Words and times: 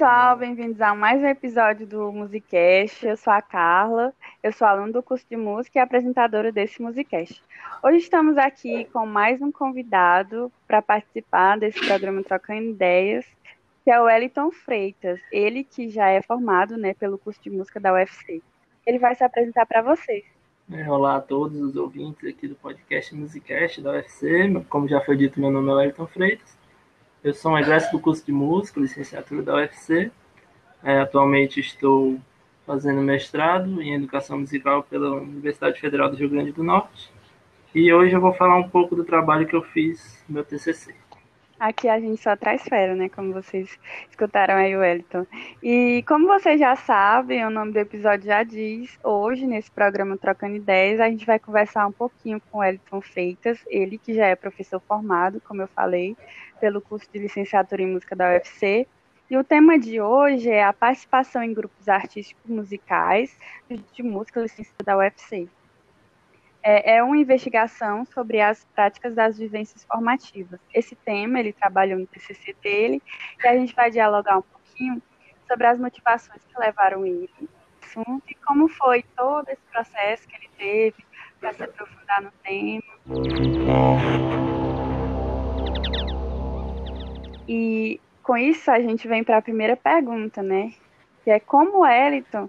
Pessoal, 0.00 0.34
bem-vindos 0.34 0.80
a 0.80 0.94
mais 0.94 1.20
um 1.20 1.26
episódio 1.26 1.86
do 1.86 2.10
Musicast. 2.10 3.06
Eu 3.06 3.18
sou 3.18 3.34
a 3.34 3.42
Carla, 3.42 4.14
eu 4.42 4.50
sou 4.50 4.66
aluna 4.66 4.90
do 4.90 5.02
curso 5.02 5.26
de 5.28 5.36
música 5.36 5.78
e 5.78 5.82
apresentadora 5.82 6.50
desse 6.50 6.80
Musicast. 6.80 7.44
Hoje 7.82 7.98
estamos 7.98 8.38
aqui 8.38 8.86
com 8.86 9.04
mais 9.04 9.42
um 9.42 9.52
convidado 9.52 10.50
para 10.66 10.80
participar 10.80 11.58
desse 11.58 11.86
programa 11.86 12.22
Trocando 12.22 12.70
Ideias, 12.70 13.26
que 13.84 13.90
é 13.90 14.00
o 14.00 14.04
Wellington 14.04 14.50
Freitas, 14.50 15.20
ele 15.30 15.62
que 15.62 15.90
já 15.90 16.08
é 16.08 16.22
formado 16.22 16.78
né, 16.78 16.94
pelo 16.94 17.18
curso 17.18 17.42
de 17.42 17.50
música 17.50 17.78
da 17.78 17.92
UFC. 17.92 18.42
Ele 18.86 18.98
vai 18.98 19.14
se 19.14 19.22
apresentar 19.22 19.66
para 19.66 19.82
vocês. 19.82 20.24
É, 20.72 20.90
olá 20.90 21.16
a 21.16 21.20
todos 21.20 21.60
os 21.60 21.76
ouvintes 21.76 22.26
aqui 22.26 22.48
do 22.48 22.54
podcast 22.54 23.14
Musicast 23.14 23.82
da 23.82 23.90
UFC. 23.90 24.48
Como 24.70 24.88
já 24.88 25.02
foi 25.02 25.18
dito, 25.18 25.38
meu 25.38 25.50
nome 25.50 25.68
é 25.68 25.74
Wellington 25.74 26.06
Freitas. 26.06 26.59
Eu 27.22 27.34
sou 27.34 27.52
um 27.52 27.58
egresso 27.58 27.92
do 27.92 28.00
curso 28.00 28.24
de 28.24 28.32
música, 28.32 28.80
licenciatura 28.80 29.42
da 29.42 29.54
UFC. 29.56 30.10
É, 30.82 31.00
atualmente 31.00 31.60
estou 31.60 32.18
fazendo 32.66 33.02
mestrado 33.02 33.82
em 33.82 33.92
educação 33.92 34.40
musical 34.40 34.82
pela 34.84 35.16
Universidade 35.16 35.78
Federal 35.78 36.08
do 36.08 36.16
Rio 36.16 36.30
Grande 36.30 36.50
do 36.50 36.64
Norte. 36.64 37.12
E 37.74 37.92
hoje 37.92 38.14
eu 38.14 38.22
vou 38.22 38.32
falar 38.32 38.56
um 38.56 38.70
pouco 38.70 38.96
do 38.96 39.04
trabalho 39.04 39.46
que 39.46 39.54
eu 39.54 39.62
fiz 39.62 40.24
no 40.26 40.36
meu 40.36 40.44
TCC. 40.44 40.94
Aqui 41.60 41.90
a 41.90 42.00
gente 42.00 42.22
só 42.22 42.34
traz 42.34 42.62
fera, 42.62 42.94
né? 42.94 43.10
Como 43.10 43.34
vocês 43.34 43.78
escutaram 44.08 44.54
aí, 44.54 44.74
Wellington. 44.74 45.26
E 45.62 46.02
como 46.08 46.26
vocês 46.26 46.58
já 46.58 46.74
sabem, 46.74 47.44
o 47.44 47.50
nome 47.50 47.72
do 47.72 47.78
episódio 47.78 48.24
já 48.24 48.42
diz, 48.42 48.98
hoje, 49.04 49.46
nesse 49.46 49.70
programa 49.70 50.16
Trocando 50.16 50.56
Ideias, 50.56 50.98
a 51.00 51.10
gente 51.10 51.26
vai 51.26 51.38
conversar 51.38 51.86
um 51.86 51.92
pouquinho 51.92 52.40
com 52.40 52.56
o 52.56 52.60
Wellington 52.62 53.02
Freitas, 53.02 53.58
ele 53.66 53.98
que 53.98 54.14
já 54.14 54.24
é 54.28 54.34
professor 54.34 54.80
formado, 54.80 55.38
como 55.42 55.60
eu 55.60 55.68
falei, 55.68 56.16
pelo 56.58 56.80
curso 56.80 57.06
de 57.12 57.18
licenciatura 57.18 57.82
em 57.82 57.92
música 57.92 58.16
da 58.16 58.30
UFC. 58.30 58.86
E 59.28 59.36
o 59.36 59.44
tema 59.44 59.78
de 59.78 60.00
hoje 60.00 60.48
é 60.48 60.64
a 60.64 60.72
participação 60.72 61.42
em 61.42 61.52
grupos 61.52 61.90
artísticos 61.90 62.50
musicais 62.50 63.36
de 63.68 64.02
música 64.02 64.40
licenciatura 64.40 64.86
da 64.86 64.96
UFC 64.96 65.46
é, 66.62 66.96
é 66.96 67.02
uma 67.02 67.16
investigação 67.16 68.04
sobre 68.04 68.40
as 68.40 68.64
práticas 68.74 69.14
das 69.14 69.38
vivências 69.38 69.84
formativas. 69.84 70.60
Esse 70.74 70.94
tema 70.94 71.40
ele 71.40 71.52
trabalhou 71.52 71.98
no 71.98 72.06
TCC 72.06 72.54
dele 72.62 73.02
e 73.42 73.46
a 73.46 73.56
gente 73.56 73.74
vai 73.74 73.90
dialogar 73.90 74.38
um 74.38 74.42
pouquinho 74.42 75.02
sobre 75.46 75.66
as 75.66 75.78
motivações 75.78 76.42
que 76.44 76.60
levaram 76.60 77.04
ele 77.04 77.30
assunto 77.90 78.22
e 78.28 78.34
como 78.46 78.68
foi 78.68 79.04
todo 79.16 79.48
esse 79.48 79.62
processo 79.72 80.28
que 80.28 80.36
ele 80.36 80.50
teve 80.56 81.04
para 81.40 81.52
se 81.52 81.62
aprofundar 81.64 82.22
no 82.22 82.30
tema. 82.44 82.82
E 87.48 88.00
com 88.22 88.36
isso 88.36 88.70
a 88.70 88.80
gente 88.80 89.08
vem 89.08 89.24
para 89.24 89.38
a 89.38 89.42
primeira 89.42 89.76
pergunta, 89.76 90.42
né? 90.42 90.72
Que 91.24 91.30
é 91.30 91.40
como 91.40 91.84
Eliton 91.84 92.48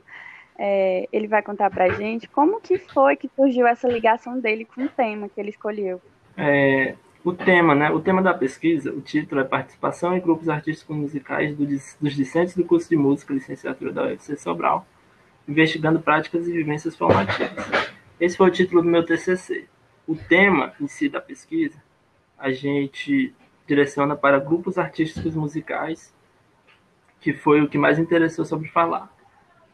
é, 0.63 1.09
ele 1.11 1.27
vai 1.27 1.41
contar 1.41 1.71
para 1.71 1.85
a 1.85 1.89
gente 1.89 2.29
como 2.29 2.61
que 2.61 2.77
foi 2.77 3.15
que 3.15 3.27
surgiu 3.35 3.65
essa 3.65 3.87
ligação 3.87 4.39
dele 4.39 4.63
com 4.63 4.83
o 4.83 4.89
tema 4.89 5.27
que 5.27 5.41
ele 5.41 5.49
escolheu. 5.49 5.99
É, 6.37 6.93
o 7.25 7.33
tema, 7.33 7.73
né? 7.73 7.89
O 7.89 7.99
tema 7.99 8.21
da 8.21 8.31
pesquisa, 8.31 8.91
o 8.91 9.01
título 9.01 9.41
é 9.41 9.43
Participação 9.43 10.15
em 10.15 10.21
Grupos 10.21 10.47
Artísticos 10.47 10.95
Musicais 10.95 11.57
do, 11.57 11.65
dos 11.65 12.15
discentes 12.15 12.55
do 12.55 12.63
curso 12.63 12.87
de 12.87 12.95
música 12.95 13.33
licenciatura 13.33 13.91
da 13.91 14.03
UFC 14.03 14.37
Sobral, 14.37 14.85
investigando 15.47 15.99
práticas 15.99 16.47
e 16.47 16.51
vivências 16.51 16.95
formativas. 16.95 17.65
Esse 18.19 18.37
foi 18.37 18.49
o 18.49 18.53
título 18.53 18.83
do 18.83 18.87
meu 18.87 19.03
TCC. 19.03 19.65
O 20.05 20.15
tema 20.15 20.73
em 20.79 20.87
si 20.87 21.09
da 21.09 21.19
pesquisa, 21.19 21.81
a 22.37 22.51
gente 22.51 23.33
direciona 23.65 24.15
para 24.15 24.37
grupos 24.37 24.77
artísticos 24.77 25.33
musicais, 25.33 26.13
que 27.19 27.33
foi 27.33 27.63
o 27.63 27.67
que 27.67 27.79
mais 27.79 27.97
interessou 27.97 28.45
sobre 28.45 28.67
falar. 28.67 29.11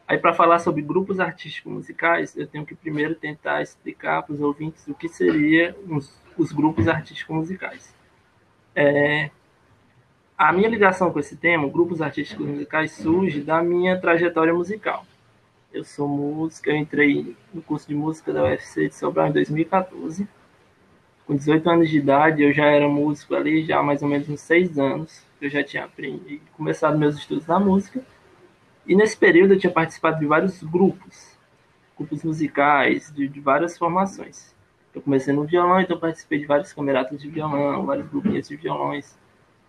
Aí, 0.08 0.16
para 0.16 0.32
falar 0.32 0.58
sobre 0.58 0.80
grupos 0.80 1.20
artísticos 1.20 1.70
musicais, 1.70 2.34
eu 2.34 2.46
tenho 2.46 2.64
que 2.64 2.74
primeiro 2.74 3.14
tentar 3.14 3.60
explicar 3.60 4.22
para 4.22 4.32
os 4.32 4.40
ouvintes 4.40 4.88
o 4.88 4.94
que 4.94 5.06
seriam 5.06 5.74
os, 5.86 6.18
os 6.38 6.50
grupos 6.50 6.88
artísticos 6.88 7.36
musicais. 7.36 7.94
É, 8.74 9.30
a 10.36 10.50
minha 10.50 10.68
ligação 10.68 11.12
com 11.12 11.18
esse 11.18 11.36
tema, 11.36 11.68
grupos 11.68 12.00
artísticos 12.00 12.46
musicais, 12.46 12.92
surge 12.92 13.42
da 13.42 13.62
minha 13.62 14.00
trajetória 14.00 14.54
musical. 14.54 15.04
Eu 15.70 15.84
sou 15.84 16.08
músico, 16.08 16.70
eu 16.70 16.76
entrei 16.76 17.36
no 17.52 17.60
curso 17.60 17.86
de 17.86 17.94
música 17.94 18.32
da 18.32 18.44
UFC 18.44 18.88
de 18.88 18.94
Sobral 18.94 19.26
em 19.26 19.32
2014. 19.32 20.26
Com 21.26 21.36
18 21.36 21.68
anos 21.68 21.90
de 21.90 21.98
idade, 21.98 22.42
eu 22.42 22.50
já 22.54 22.64
era 22.64 22.88
músico 22.88 23.34
ali, 23.34 23.62
já 23.62 23.80
há 23.80 23.82
mais 23.82 24.02
ou 24.02 24.08
menos 24.08 24.26
uns 24.26 24.40
6 24.40 24.78
anos. 24.78 25.22
Eu 25.38 25.50
já 25.50 25.62
tinha 25.62 25.86
começado 26.56 26.96
meus 26.96 27.18
estudos 27.18 27.46
na 27.46 27.60
música. 27.60 28.02
E 28.88 28.96
nesse 28.96 29.18
período 29.18 29.52
eu 29.52 29.58
tinha 29.58 29.70
participado 29.70 30.18
de 30.18 30.24
vários 30.24 30.62
grupos, 30.62 31.36
grupos 31.94 32.24
musicais, 32.24 33.12
de, 33.14 33.28
de 33.28 33.38
várias 33.38 33.76
formações. 33.76 34.56
Eu 34.94 35.02
comecei 35.02 35.34
no 35.34 35.44
violão, 35.44 35.78
então 35.78 35.98
participei 35.98 36.38
de 36.38 36.46
vários 36.46 36.72
cameratas 36.72 37.20
de 37.20 37.28
violão, 37.28 37.84
vários 37.84 38.08
grupinhos 38.08 38.48
de 38.48 38.56
violões, 38.56 39.14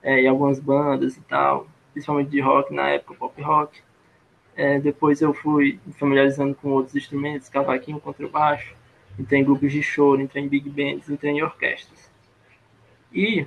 é, 0.02 0.22
e 0.22 0.28
algumas 0.28 0.58
bandas 0.58 1.18
e 1.18 1.22
tal, 1.22 1.68
principalmente 1.92 2.30
de 2.30 2.40
rock 2.40 2.74
na 2.74 2.88
época, 2.92 3.14
pop 3.16 3.42
rock. 3.42 3.82
É, 4.56 4.80
depois 4.80 5.22
eu 5.22 5.34
fui 5.34 5.82
me 5.86 5.92
familiarizando 5.92 6.56
com 6.56 6.70
outros 6.70 6.96
instrumentos, 6.96 7.50
cavaquinho, 7.50 8.00
contrabaixo, 8.00 8.74
entrei 9.20 9.42
em 9.42 9.44
grupos 9.44 9.70
de 9.70 9.84
choro, 9.84 10.22
entrei 10.22 10.46
em 10.46 10.48
big 10.48 10.70
bands, 10.70 11.10
entrei 11.10 11.34
em 11.34 11.44
orquestras. 11.44 12.10
E 13.14 13.46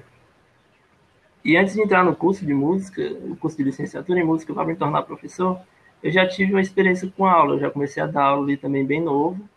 e 1.45 1.57
antes 1.57 1.75
de 1.75 1.83
entrar 1.83 2.05
no 2.05 2.15
curso 2.15 2.47
de 2.47 2.55
música, 2.55 3.03
o 3.25 3.37
curso 3.37 3.57
de 3.57 3.65
licenciatura 3.65 4.21
em 4.21 4.25
música 4.25 4.55
para 4.55 4.65
me 4.65 4.77
tornar 4.77 5.03
professor, 5.03 5.61
eu 6.03 6.11
já 6.11 6.27
tive 6.27 6.53
uma 6.53 6.61
experiência 6.61 7.13
com 7.17 7.27
aula. 7.27 7.55
Eu 7.55 7.61
já 7.61 7.71
comecei 7.71 8.03
a 8.03 8.07
dar 8.07 8.25
aula 8.25 8.45
ali 8.45 8.57
também 8.57 8.85
bem 8.85 9.01
novo. 9.01 9.49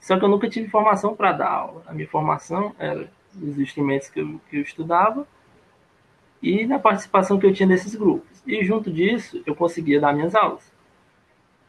Só 0.00 0.18
que 0.18 0.24
eu 0.24 0.28
nunca 0.28 0.48
tive 0.48 0.68
formação 0.68 1.14
para 1.14 1.32
dar 1.32 1.50
aula. 1.50 1.82
A 1.86 1.92
minha 1.92 2.08
formação 2.08 2.74
era 2.78 3.10
os 3.34 3.58
instrumentos 3.58 4.08
que 4.08 4.20
eu, 4.20 4.40
que 4.48 4.56
eu 4.56 4.62
estudava 4.62 5.26
e 6.42 6.66
na 6.66 6.78
participação 6.78 7.38
que 7.38 7.46
eu 7.46 7.52
tinha 7.52 7.68
nesses 7.68 7.94
grupos. 7.94 8.42
E 8.46 8.64
junto 8.64 8.90
disso, 8.90 9.42
eu 9.44 9.54
conseguia 9.54 10.00
dar 10.00 10.12
minhas 10.12 10.34
aulas. 10.34 10.72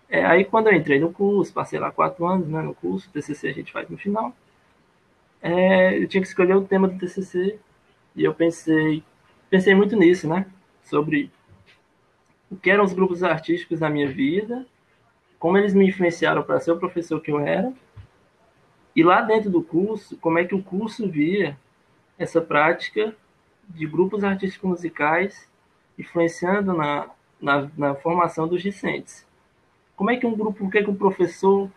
É, 0.09 0.26
aí 0.26 0.46
quando 0.46 0.68
eu 0.68 0.74
entrei 0.74 1.00
no 1.00 1.12
curso, 1.12 1.54
passei 1.54 1.80
lá 1.80 1.92
quatro 1.92 2.26
anos 2.26 2.48
né, 2.48 2.62
no 2.62 2.74
curso, 2.74 3.09
TCC 3.12 3.50
a 3.50 3.54
gente 3.54 3.72
faz 3.74 3.90
no 3.90 3.98
final, 3.98 4.34
é, 5.42 5.98
eu 6.02 6.08
tinha 6.08 6.22
que 6.22 6.28
escolher 6.28 6.56
o 6.56 6.64
tema 6.64 6.88
do 6.88 6.98
TCC 6.98 7.59
e 8.16 8.24
eu 8.24 8.34
pensei, 8.34 9.03
pensei 9.49 9.73
muito 9.76 9.96
nisso, 9.96 10.28
né? 10.28 10.46
Sobre 10.84 11.32
o 12.49 12.55
que 12.55 12.70
eram 12.70 12.84
os 12.84 12.94
grupos 12.94 13.23
artísticos 13.23 13.79
na 13.79 13.90
minha 13.90 14.08
vida, 14.08 14.66
como 15.38 15.58
eles 15.58 15.73
me 15.73 15.88
influenciaram 15.88 16.44
para 16.44 16.59
ser 16.59 16.72
o 16.72 16.79
professor 16.79 17.22
que 17.22 17.32
eu 17.32 17.40
era, 17.40 17.72
e 18.96 19.03
lá 19.03 19.22
dentro 19.22 19.49
do 19.49 19.61
curso, 19.61 20.17
como 20.17 20.40
é 20.40 20.46
que 20.46 20.55
o 20.55 20.64
curso 20.64 21.08
via 21.08 21.58
essa 22.17 22.41
prática 22.41 23.16
de 23.70 23.85
grupos 23.85 24.23
artísticos 24.23 24.70
musicais 24.70 25.47
influenciando 25.99 26.73
na, 26.73 27.09
na, 27.40 27.70
na 27.78 27.96
formação 27.96 28.47
dos 28.47 28.61
discentes. 28.61 29.26
Como 29.96 30.09
é 30.09 30.17
que 30.17 30.26
um 30.26 30.35
grupo, 30.35 30.66
o 30.66 30.70
que, 30.70 30.79
é 30.79 30.84
que 30.84 30.90
um 30.90 30.96
professor 30.96 31.70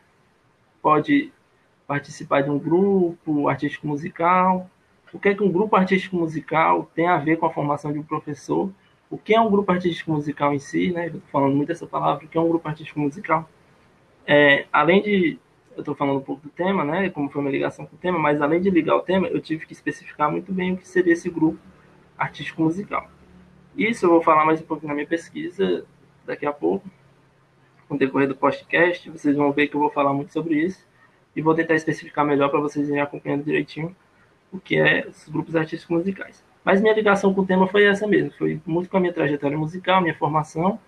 pode 0.81 1.33
participar 1.87 2.43
de 2.43 2.51
um 2.51 2.59
grupo 2.59 3.49
artístico 3.49 3.87
musical, 3.87 4.71
o 5.13 5.19
que 5.19 5.29
é 5.29 5.35
que 5.35 5.43
um 5.43 5.51
grupo 5.51 5.75
artístico 5.77 6.17
musical 6.17 6.91
tem 6.95 7.07
a 7.07 7.17
ver 7.19 7.37
com 7.37 7.47
a 7.47 7.51
formação 7.51 7.93
de 7.93 7.99
um 7.99 8.03
professor, 8.03 8.71
o 9.11 9.19
que 9.19 9.35
é 9.35 9.41
um 9.41 9.51
grupo 9.51 9.71
artístico 9.73 10.13
musical 10.13 10.55
em 10.55 10.59
si, 10.59 10.93
né? 10.93 11.07
Estou 11.07 11.21
falando 11.33 11.57
muito 11.57 11.69
dessa 11.69 11.87
palavra, 11.87 12.25
o 12.25 12.29
que 12.29 12.39
é 12.39 12.41
um 12.41 12.49
grupo 12.49 12.69
artístico 12.69 13.01
musical. 13.01 13.49
É, 14.25 14.67
além 14.73 15.03
de, 15.03 15.39
eu 15.75 15.81
estou 15.81 15.97
falando 15.97 16.19
um 16.19 16.23
pouco 16.23 16.43
do 16.43 16.49
tema, 16.49 16.85
né? 16.85 17.11
Como 17.11 17.29
foi 17.29 17.43
minha 17.43 17.53
ligação 17.53 17.87
com 17.87 17.97
o 17.97 17.99
tema, 17.99 18.19
mas 18.19 18.41
além 18.41 18.61
de 18.61 18.71
ligar 18.71 18.95
o 18.95 19.01
tema, 19.01 19.27
eu 19.27 19.41
tive 19.41 19.67
que 19.67 19.73
especificar 19.73 20.31
muito 20.31 20.53
bem 20.53 20.75
o 20.75 20.77
que 20.77 20.87
seria 20.87 21.13
esse 21.13 21.29
grupo 21.29 21.59
artístico 22.17 22.63
musical. 22.63 23.11
Isso 23.77 24.07
eu 24.07 24.11
vou 24.11 24.23
falar 24.23 24.45
mais 24.45 24.61
um 24.61 24.65
pouco 24.65 24.87
na 24.87 24.95
minha 24.95 25.07
pesquisa 25.07 25.85
daqui 26.25 26.47
a 26.47 26.53
pouco, 26.53 26.89
com 27.89 27.97
o 27.97 27.99
decorrer 27.99 28.29
do 28.29 28.37
podcast. 28.37 29.11
Vocês 29.11 29.37
vão 29.37 29.51
ver 29.51 29.67
que 29.67 29.75
eu 29.75 29.81
vou 29.81 29.91
falar 29.91 30.13
muito 30.13 30.33
sobre 30.33 30.55
isso 30.55 30.87
e 31.35 31.43
vou 31.43 31.55
tentar 31.55 31.75
especificar 31.75 32.25
melhor 32.25 32.49
para 32.49 32.61
vocês 32.61 32.89
irem 32.89 33.01
acompanhando 33.01 33.43
direitinho 33.43 33.97
o 34.53 34.59
que 34.59 34.79
é 34.79 35.07
os 35.07 35.29
grupos 35.29 35.55
artísticos 35.57 35.97
musicais. 35.97 36.45
Mas 36.65 36.81
minha 36.81 36.95
ligação 36.95 37.33
com 37.33 37.41
o 37.41 37.47
tema 37.47 37.67
foi 37.67 37.85
essa 37.85 38.07
mesmo, 38.07 38.33
foi 38.33 38.61
muito 38.67 38.91
com 38.91 38.97
a 38.97 39.01
minha 39.01 39.13
trajetória 39.13 39.57
musical, 39.57 40.01
minha 40.01 40.15
formação, 40.15 40.79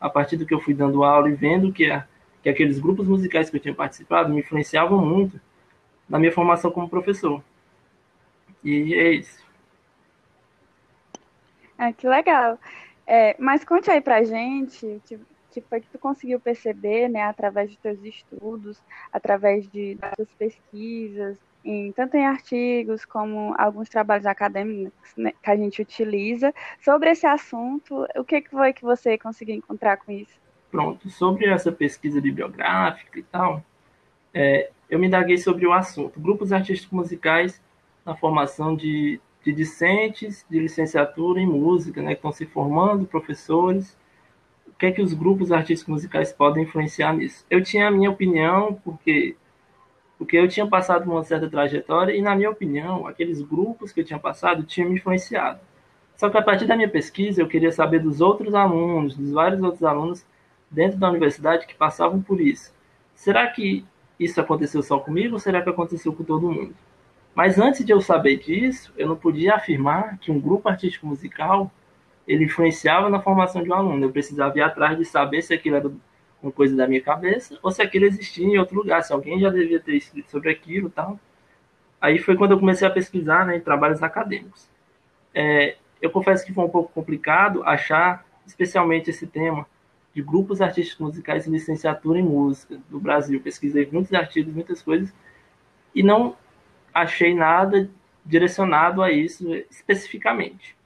a 0.00 0.10
partir 0.10 0.36
do 0.36 0.44
que 0.44 0.52
eu 0.52 0.60
fui 0.60 0.74
dando 0.74 1.04
aula 1.04 1.28
e 1.28 1.34
vendo 1.34 1.72
que, 1.72 1.90
a, 1.90 2.06
que 2.42 2.48
aqueles 2.48 2.78
grupos 2.78 3.06
musicais 3.06 3.48
que 3.48 3.56
eu 3.56 3.60
tinha 3.60 3.74
participado 3.74 4.32
me 4.32 4.40
influenciavam 4.40 4.98
muito 4.98 5.40
na 6.08 6.18
minha 6.18 6.32
formação 6.32 6.70
como 6.70 6.88
professor. 6.88 7.42
E 8.62 8.94
é 8.94 9.12
isso. 9.12 9.42
Ah, 11.78 11.92
que 11.92 12.06
legal. 12.06 12.58
É, 13.06 13.34
mas 13.38 13.64
conte 13.64 13.90
aí 13.90 14.00
pra 14.00 14.22
gente 14.22 14.86
o 14.86 15.02
que, 15.50 15.60
foi 15.62 15.80
que 15.80 15.88
tu 15.88 15.98
conseguiu 15.98 16.38
perceber, 16.38 17.08
né, 17.08 17.22
através 17.22 17.70
dos 17.70 17.78
teus 17.78 18.02
estudos, 18.04 18.80
através 19.12 19.68
de, 19.70 19.94
das 19.96 20.14
tuas 20.14 20.30
pesquisas, 20.38 21.38
em, 21.64 21.92
tanto 21.92 22.16
em 22.16 22.26
artigos 22.26 23.04
como 23.04 23.54
alguns 23.58 23.88
trabalhos 23.88 24.26
acadêmicos 24.26 24.92
né, 25.16 25.32
que 25.42 25.50
a 25.50 25.56
gente 25.56 25.80
utiliza 25.80 26.52
sobre 26.80 27.10
esse 27.10 27.26
assunto. 27.26 28.06
O 28.16 28.24
que, 28.24 28.40
que 28.40 28.50
foi 28.50 28.72
que 28.72 28.82
você 28.82 29.16
conseguiu 29.16 29.54
encontrar 29.54 29.96
com 29.98 30.12
isso? 30.12 30.40
Pronto, 30.70 31.10
sobre 31.10 31.46
essa 31.46 31.70
pesquisa 31.70 32.20
bibliográfica 32.20 33.18
e 33.18 33.22
tal, 33.22 33.62
é, 34.32 34.70
eu 34.88 34.98
me 34.98 35.06
indaguei 35.06 35.38
sobre 35.38 35.66
o 35.66 35.72
assunto. 35.72 36.18
Grupos 36.18 36.52
artísticos 36.52 36.92
musicais 36.92 37.60
na 38.04 38.14
formação 38.16 38.74
de, 38.74 39.20
de 39.44 39.52
discentes 39.52 40.44
de 40.48 40.58
licenciatura 40.58 41.40
em 41.40 41.46
música, 41.46 42.02
né, 42.02 42.10
que 42.10 42.18
estão 42.18 42.32
se 42.32 42.46
formando, 42.46 43.06
professores. 43.06 43.96
O 44.66 44.72
que 44.72 44.86
é 44.86 44.92
que 44.92 45.02
os 45.02 45.12
grupos 45.12 45.52
artísticos 45.52 45.92
musicais 45.92 46.32
podem 46.32 46.64
influenciar 46.64 47.12
nisso? 47.12 47.44
Eu 47.48 47.62
tinha 47.62 47.86
a 47.86 47.90
minha 47.90 48.10
opinião, 48.10 48.74
porque 48.82 49.36
porque 50.22 50.36
eu 50.36 50.46
tinha 50.46 50.64
passado 50.64 51.10
uma 51.10 51.24
certa 51.24 51.50
trajetória 51.50 52.14
e, 52.14 52.22
na 52.22 52.36
minha 52.36 52.48
opinião, 52.48 53.08
aqueles 53.08 53.42
grupos 53.42 53.90
que 53.90 54.00
eu 54.00 54.04
tinha 54.04 54.20
passado 54.20 54.62
tinham 54.62 54.88
me 54.88 54.94
influenciado. 54.94 55.58
Só 56.16 56.30
que 56.30 56.38
a 56.38 56.42
partir 56.42 56.64
da 56.64 56.76
minha 56.76 56.88
pesquisa, 56.88 57.42
eu 57.42 57.48
queria 57.48 57.72
saber 57.72 57.98
dos 57.98 58.20
outros 58.20 58.54
alunos, 58.54 59.16
dos 59.16 59.32
vários 59.32 59.60
outros 59.60 59.82
alunos 59.82 60.24
dentro 60.70 60.96
da 60.96 61.10
universidade 61.10 61.66
que 61.66 61.74
passavam 61.74 62.22
por 62.22 62.40
isso. 62.40 62.72
Será 63.16 63.48
que 63.48 63.84
isso 64.16 64.40
aconteceu 64.40 64.80
só 64.80 64.96
comigo 65.00 65.34
ou 65.34 65.40
será 65.40 65.60
que 65.60 65.68
aconteceu 65.68 66.12
com 66.12 66.22
todo 66.22 66.52
mundo? 66.52 66.72
Mas 67.34 67.58
antes 67.58 67.84
de 67.84 67.90
eu 67.90 68.00
saber 68.00 68.36
disso, 68.36 68.92
eu 68.96 69.08
não 69.08 69.16
podia 69.16 69.56
afirmar 69.56 70.18
que 70.18 70.30
um 70.30 70.38
grupo 70.38 70.68
artístico 70.68 71.04
musical 71.04 71.68
ele 72.28 72.44
influenciava 72.44 73.10
na 73.10 73.20
formação 73.20 73.60
de 73.60 73.70
um 73.70 73.74
aluno. 73.74 74.04
Eu 74.04 74.12
precisava 74.12 74.56
ir 74.56 74.62
atrás 74.62 74.96
de 74.96 75.04
saber 75.04 75.42
se 75.42 75.52
aquilo 75.52 75.74
era 75.74 75.90
uma 76.42 76.50
coisa 76.50 76.74
da 76.74 76.88
minha 76.88 77.00
cabeça, 77.00 77.58
ou 77.62 77.70
se 77.70 77.80
aquilo 77.80 78.04
existia 78.04 78.46
em 78.46 78.58
outro 78.58 78.76
lugar, 78.76 79.02
se 79.02 79.12
alguém 79.12 79.38
já 79.38 79.48
devia 79.48 79.78
ter 79.78 79.94
escrito 79.94 80.30
sobre 80.30 80.50
aquilo 80.50 80.90
tal. 80.90 81.18
Aí 82.00 82.18
foi 82.18 82.36
quando 82.36 82.52
eu 82.52 82.58
comecei 82.58 82.86
a 82.86 82.90
pesquisar 82.90 83.46
né, 83.46 83.56
em 83.56 83.60
trabalhos 83.60 84.02
acadêmicos. 84.02 84.68
É, 85.32 85.76
eu 86.00 86.10
confesso 86.10 86.44
que 86.44 86.52
foi 86.52 86.64
um 86.64 86.68
pouco 86.68 86.92
complicado 86.92 87.62
achar, 87.62 88.26
especialmente 88.44 89.10
esse 89.10 89.26
tema, 89.26 89.66
de 90.12 90.20
grupos 90.20 90.60
artísticos 90.60 91.06
musicais 91.06 91.46
e 91.46 91.50
licenciatura 91.50 92.18
em 92.18 92.24
música 92.24 92.78
do 92.90 92.98
Brasil. 92.98 93.40
Pesquisei 93.40 93.88
muitos 93.90 94.12
artigos, 94.12 94.52
muitas 94.52 94.82
coisas, 94.82 95.14
e 95.94 96.02
não 96.02 96.36
achei 96.92 97.34
nada 97.34 97.88
direcionado 98.24 99.02
a 99.02 99.10
isso 99.10 99.54
especificamente. 99.70 100.76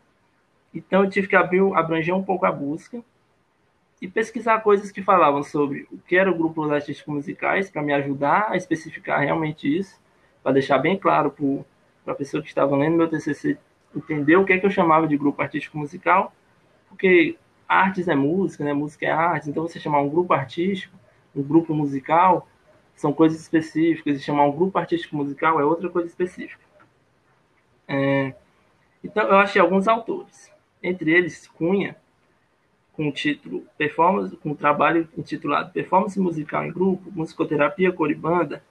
Então 0.73 1.05
eu 1.05 1.11
tive 1.11 1.27
que 1.27 1.35
abrir, 1.35 1.61
abranger 1.75 2.15
um 2.15 2.23
pouco 2.23 2.45
a 2.45 2.53
busca 2.53 3.03
e 4.01 4.09
pesquisar 4.09 4.61
coisas 4.61 4.91
que 4.91 5.03
falavam 5.03 5.43
sobre 5.43 5.87
o 5.91 5.99
que 5.99 6.17
era 6.17 6.31
o 6.31 6.37
grupo 6.37 6.63
artísticos 6.71 7.15
musicais 7.15 7.71
para 7.71 7.83
me 7.83 7.93
ajudar 7.95 8.49
a 8.51 8.57
especificar 8.57 9.21
realmente 9.21 9.75
isso, 9.75 9.99
para 10.43 10.53
deixar 10.53 10.79
bem 10.79 10.99
claro 10.99 11.35
para 12.05 12.13
a 12.13 12.17
pessoa 12.17 12.43
que 12.43 12.49
estava 12.49 12.77
lendo 12.77 12.97
meu 12.97 13.09
TCC 13.09 13.59
entender 13.97 14.37
o 14.37 14.45
que 14.45 14.53
é 14.53 14.59
que 14.59 14.67
eu 14.67 14.71
chamava 14.71 15.09
de 15.09 15.17
grupo 15.17 15.41
artístico 15.41 15.79
musical, 15.79 16.35
porque 16.89 17.37
artes 17.69 18.09
é 18.09 18.15
música, 18.15 18.65
né? 18.65 18.73
Música 18.73 19.07
é 19.07 19.11
arte, 19.11 19.49
então 19.49 19.67
você 19.67 19.81
chamar 19.81 20.01
um 20.01 20.09
grupo 20.09 20.33
artístico, 20.33 20.95
um 21.35 21.43
grupo 21.43 21.75
musical, 21.75 22.49
são 22.95 23.13
coisas 23.13 23.41
específicas, 23.41 24.17
e 24.17 24.23
chamar 24.23 24.45
um 24.45 24.53
grupo 24.53 24.79
artístico 24.79 25.17
musical 25.17 25.61
é 25.61 25.65
outra 25.65 25.89
coisa 25.89 26.09
específica. 26.09 26.65
É, 27.89 28.35
então 29.03 29.27
eu 29.27 29.37
achei 29.37 29.61
alguns 29.61 29.87
autores, 29.89 30.51
entre 30.83 31.13
eles 31.13 31.47
Cunha, 31.47 31.97
com 32.97 33.09
o 33.09 33.13
título 33.13 33.65
Performance, 33.77 34.35
com 34.37 34.51
o 34.53 34.57
trabalho 34.57 35.07
intitulado 35.17 35.71
Performance 35.71 36.19
Musical 36.19 36.65
em 36.65 36.73
Grupo, 36.73 37.13
Musicoterapia 37.15 37.93
Coribanda, 37.93 38.63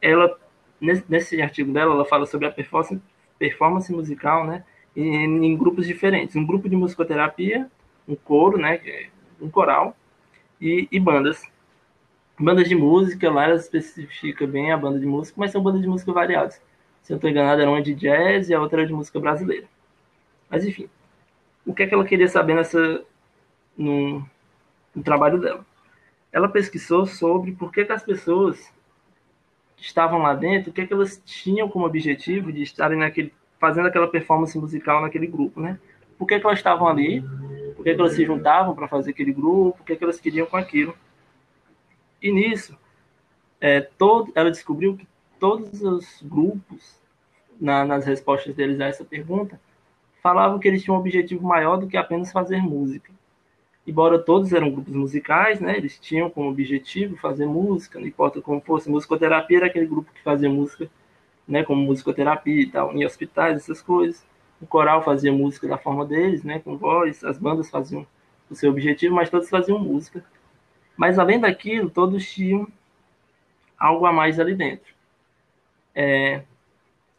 ela 0.00 0.38
nesse, 0.80 1.04
nesse 1.08 1.42
artigo 1.42 1.72
dela 1.72 1.94
ela 1.94 2.04
fala 2.04 2.26
sobre 2.26 2.46
a 2.46 2.50
performance, 2.50 3.00
performance 3.38 3.90
musical, 3.92 4.46
né, 4.46 4.64
em, 4.94 5.44
em, 5.44 5.56
grupos 5.56 5.86
diferentes, 5.86 6.36
um 6.36 6.46
grupo 6.46 6.68
de 6.68 6.76
musicoterapia, 6.76 7.70
um 8.06 8.14
coro, 8.14 8.58
né, 8.58 8.80
é 8.84 9.08
um 9.40 9.48
coral 9.48 9.96
e, 10.60 10.86
e 10.90 11.00
bandas. 11.00 11.42
Bandas 12.38 12.68
de 12.68 12.74
música, 12.74 13.30
lá 13.30 13.44
ela 13.44 13.56
especifica 13.56 14.46
bem 14.46 14.70
a 14.70 14.76
banda 14.76 14.98
de 14.98 15.06
música, 15.06 15.40
mas 15.40 15.50
são 15.50 15.62
bandas 15.62 15.80
de 15.80 15.88
música 15.88 16.12
variadas. 16.12 16.60
Se 17.02 17.12
eu 17.12 17.14
não 17.14 17.16
estou 17.16 17.30
enganado, 17.30 17.62
era 17.62 17.70
uma 17.70 17.80
de 17.80 17.94
jazz 17.94 18.50
e 18.50 18.54
a 18.54 18.60
outra 18.60 18.80
era 18.80 18.86
de 18.86 18.92
música 18.92 19.18
brasileira. 19.18 19.66
Mas 20.50 20.64
enfim, 20.66 20.88
o 21.66 21.74
que 21.74 21.82
é 21.82 21.86
que 21.86 21.94
ela 21.94 22.04
queria 22.04 22.28
saber 22.28 22.54
nessa 22.54 23.02
no, 23.76 24.24
no 24.94 25.02
trabalho 25.02 25.38
dela. 25.38 25.66
Ela 26.32 26.48
pesquisou 26.48 27.06
sobre 27.06 27.52
por 27.52 27.72
que, 27.72 27.84
que 27.84 27.92
as 27.92 28.02
pessoas 28.02 28.72
estavam 29.76 30.20
lá 30.20 30.34
dentro, 30.34 30.70
o 30.70 30.72
que, 30.72 30.82
é 30.82 30.86
que 30.86 30.92
elas 30.92 31.20
tinham 31.24 31.68
como 31.68 31.84
objetivo 31.84 32.52
de 32.52 32.62
estarem 32.62 32.98
naquele, 32.98 33.32
fazendo 33.58 33.88
aquela 33.88 34.08
performance 34.08 34.58
musical 34.58 35.02
naquele 35.02 35.26
grupo, 35.26 35.60
né? 35.60 35.78
Por 36.18 36.26
que, 36.26 36.38
que 36.38 36.46
elas 36.46 36.58
estavam 36.58 36.88
ali? 36.88 37.22
Por 37.74 37.84
que, 37.84 37.94
que 37.94 38.00
elas 38.00 38.14
se 38.14 38.24
juntavam 38.24 38.74
para 38.74 38.88
fazer 38.88 39.10
aquele 39.10 39.32
grupo? 39.32 39.76
O 39.80 39.84
que, 39.84 39.96
que 39.96 40.04
elas 40.04 40.18
queriam 40.18 40.46
com 40.46 40.56
aquilo? 40.56 40.96
E 42.22 42.32
nisso, 42.32 42.76
é, 43.60 43.80
todo, 43.80 44.32
ela 44.34 44.50
descobriu 44.50 44.96
que 44.96 45.06
todos 45.38 45.82
os 45.82 46.22
grupos, 46.22 46.98
na, 47.60 47.84
nas 47.84 48.06
respostas 48.06 48.54
deles 48.54 48.80
a 48.80 48.86
essa 48.86 49.04
pergunta, 49.04 49.60
falavam 50.26 50.58
que 50.58 50.66
eles 50.66 50.82
tinham 50.82 50.96
um 50.96 50.98
objetivo 50.98 51.46
maior 51.46 51.76
do 51.76 51.86
que 51.86 51.96
apenas 51.96 52.32
fazer 52.32 52.60
música. 52.60 53.12
Embora 53.86 54.18
todos 54.18 54.52
eram 54.52 54.72
grupos 54.72 54.92
musicais, 54.92 55.60
né, 55.60 55.76
eles 55.76 56.00
tinham 56.00 56.28
como 56.28 56.50
objetivo 56.50 57.16
fazer 57.16 57.46
música, 57.46 58.00
não 58.00 58.08
importa 58.08 58.42
como 58.42 58.60
fosse. 58.60 58.90
Musicoterapia 58.90 59.58
era 59.58 59.66
aquele 59.66 59.86
grupo 59.86 60.12
que 60.12 60.20
fazia 60.24 60.50
música, 60.50 60.90
né, 61.46 61.62
como 61.62 61.80
musicoterapia 61.80 62.60
e 62.60 62.66
tal, 62.66 62.92
em 62.92 63.06
hospitais, 63.06 63.56
essas 63.56 63.80
coisas. 63.80 64.26
O 64.60 64.66
coral 64.66 65.04
fazia 65.04 65.32
música 65.32 65.68
da 65.68 65.78
forma 65.78 66.04
deles, 66.04 66.42
né, 66.42 66.58
com 66.58 66.76
voz, 66.76 67.22
as 67.22 67.38
bandas 67.38 67.70
faziam 67.70 68.04
o 68.50 68.54
seu 68.56 68.72
objetivo, 68.72 69.14
mas 69.14 69.30
todos 69.30 69.48
faziam 69.48 69.78
música. 69.78 70.24
Mas 70.96 71.20
além 71.20 71.38
daquilo, 71.38 71.88
todos 71.88 72.28
tinham 72.28 72.66
algo 73.78 74.04
a 74.06 74.12
mais 74.12 74.40
ali 74.40 74.56
dentro. 74.56 74.92
É, 75.94 76.42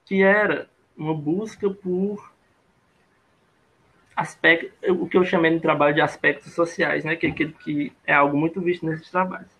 que 0.03 0.21
era 0.21 0.69
uma 0.97 1.13
busca 1.13 1.69
por 1.69 2.35
aspecto, 4.17 4.73
o 4.93 5.07
que 5.07 5.15
eu 5.15 5.23
chamei 5.23 5.51
no 5.51 5.59
trabalho 5.59 5.93
de 5.93 6.01
aspectos 6.01 6.51
sociais, 6.53 7.05
né, 7.05 7.15
que, 7.15 7.31
que, 7.31 7.49
que 7.49 7.93
é 8.03 8.13
algo 8.15 8.35
muito 8.35 8.59
visto 8.59 8.83
nesses 8.83 9.11
trabalhos. 9.11 9.51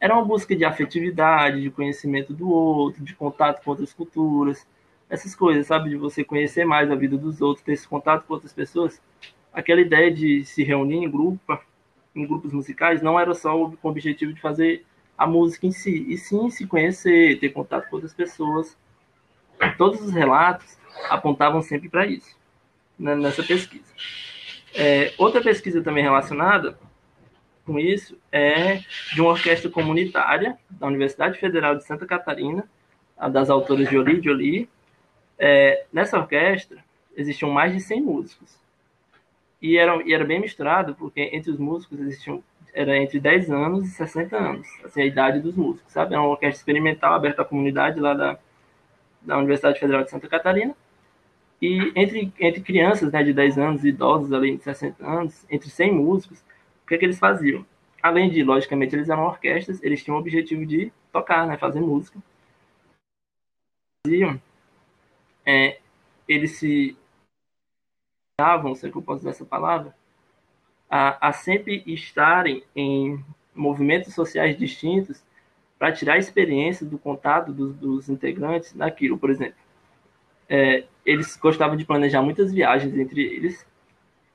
Era 0.00 0.14
uma 0.14 0.24
busca 0.24 0.54
de 0.54 0.64
afetividade, 0.64 1.62
de 1.62 1.70
conhecimento 1.70 2.34
do 2.34 2.50
outro, 2.50 3.04
de 3.04 3.14
contato 3.14 3.62
com 3.62 3.70
outras 3.70 3.92
culturas, 3.92 4.66
essas 5.08 5.32
coisas, 5.32 5.68
sabe, 5.68 5.90
de 5.90 5.96
você 5.96 6.24
conhecer 6.24 6.64
mais 6.64 6.90
a 6.90 6.96
vida 6.96 7.16
dos 7.16 7.40
outros, 7.40 7.64
ter 7.64 7.72
esse 7.72 7.86
contato 7.86 8.26
com 8.26 8.34
outras 8.34 8.52
pessoas. 8.52 9.00
Aquela 9.52 9.80
ideia 9.80 10.12
de 10.12 10.44
se 10.44 10.64
reunir 10.64 10.96
em 10.96 11.10
grupo, 11.10 11.58
em 12.16 12.26
grupos 12.26 12.52
musicais, 12.52 13.00
não 13.00 13.18
era 13.18 13.32
só 13.32 13.52
com 13.52 13.88
o 13.88 13.90
objetivo 13.90 14.32
de 14.32 14.40
fazer 14.40 14.84
a 15.16 15.24
música 15.24 15.68
em 15.68 15.72
si, 15.72 16.04
e 16.08 16.18
sim 16.18 16.50
se 16.50 16.66
conhecer, 16.66 17.38
ter 17.38 17.50
contato 17.50 17.88
com 17.88 17.96
outras 17.96 18.12
pessoas. 18.12 18.76
Todos 19.76 20.00
os 20.00 20.12
relatos 20.12 20.76
apontavam 21.08 21.62
sempre 21.62 21.88
para 21.88 22.06
isso 22.06 22.37
nessa 22.98 23.42
pesquisa. 23.42 23.92
É, 24.74 25.12
outra 25.18 25.40
pesquisa 25.40 25.82
também 25.82 26.02
relacionada 26.02 26.78
com 27.64 27.78
isso 27.78 28.18
é 28.32 28.80
de 29.12 29.20
uma 29.20 29.30
orquestra 29.30 29.70
comunitária 29.70 30.58
da 30.70 30.86
Universidade 30.86 31.38
Federal 31.38 31.76
de 31.76 31.84
Santa 31.84 32.06
Catarina, 32.06 32.68
a 33.16 33.28
das 33.28 33.50
autoras 33.50 33.90
Jolie 33.90 34.22
Jolie. 34.22 34.68
É, 35.38 35.84
nessa 35.92 36.18
orquestra 36.18 36.78
existiam 37.16 37.50
mais 37.50 37.72
de 37.72 37.80
100 37.80 38.02
músicos. 38.02 38.58
E 39.60 39.76
era, 39.76 40.00
e 40.02 40.12
era 40.12 40.24
bem 40.24 40.40
misturado, 40.40 40.94
porque 40.94 41.20
entre 41.32 41.50
os 41.50 41.58
músicos 41.58 41.98
existiam 42.00 42.42
era 42.72 42.96
entre 42.96 43.18
10 43.18 43.50
anos 43.50 43.88
e 43.88 43.90
60 43.90 44.36
anos, 44.36 44.68
assim, 44.84 45.02
a 45.02 45.06
idade 45.06 45.40
dos 45.40 45.56
músicos, 45.56 45.92
sabe? 45.92 46.14
Era 46.14 46.22
uma 46.22 46.30
orquestra 46.30 46.58
experimental 46.58 47.12
aberta 47.14 47.42
à 47.42 47.44
comunidade 47.44 47.98
lá 47.98 48.14
da, 48.14 48.38
da 49.20 49.36
Universidade 49.36 49.80
Federal 49.80 50.04
de 50.04 50.10
Santa 50.10 50.28
Catarina. 50.28 50.76
E 51.60 51.92
entre, 51.96 52.32
entre 52.38 52.60
crianças 52.60 53.12
né, 53.12 53.22
de 53.22 53.32
10 53.32 53.58
anos 53.58 53.84
e 53.84 53.88
idosos 53.88 54.32
ali 54.32 54.56
de 54.56 54.62
60 54.62 55.04
anos, 55.04 55.44
entre 55.50 55.68
100 55.68 55.92
músicos, 55.92 56.40
o 56.84 56.86
que, 56.86 56.94
é 56.94 56.98
que 56.98 57.04
eles 57.04 57.18
faziam? 57.18 57.66
Além 58.00 58.30
de, 58.30 58.44
logicamente, 58.44 58.94
eles 58.94 59.08
eram 59.08 59.24
orquestras, 59.24 59.82
eles 59.82 60.02
tinham 60.02 60.16
o 60.16 60.20
objetivo 60.20 60.64
de 60.64 60.92
tocar, 61.12 61.46
né, 61.46 61.58
fazer 61.58 61.80
música. 61.80 62.20
Faziam, 64.06 64.40
é, 65.44 65.80
eles 66.28 66.52
se 66.58 66.96
davam, 68.40 68.74
se 68.74 68.86
é 68.86 68.90
que 68.90 68.96
eu 68.96 69.02
posso 69.02 69.22
usar 69.22 69.30
essa 69.30 69.44
palavra, 69.44 69.92
a, 70.88 71.28
a 71.28 71.32
sempre 71.32 71.82
estarem 71.86 72.62
em 72.74 73.22
movimentos 73.52 74.14
sociais 74.14 74.56
distintos 74.56 75.20
para 75.76 75.92
tirar 75.92 76.14
a 76.14 76.18
experiência 76.18 76.86
do 76.86 76.98
contato 76.98 77.52
dos, 77.52 77.74
dos 77.74 78.08
integrantes 78.08 78.74
naquilo, 78.74 79.18
por 79.18 79.28
exemplo 79.28 79.58
é, 80.48 80.84
eles 81.08 81.36
gostavam 81.36 81.76
de 81.76 81.84
planejar 81.84 82.22
muitas 82.22 82.52
viagens 82.52 82.96
entre 82.96 83.22
eles, 83.22 83.66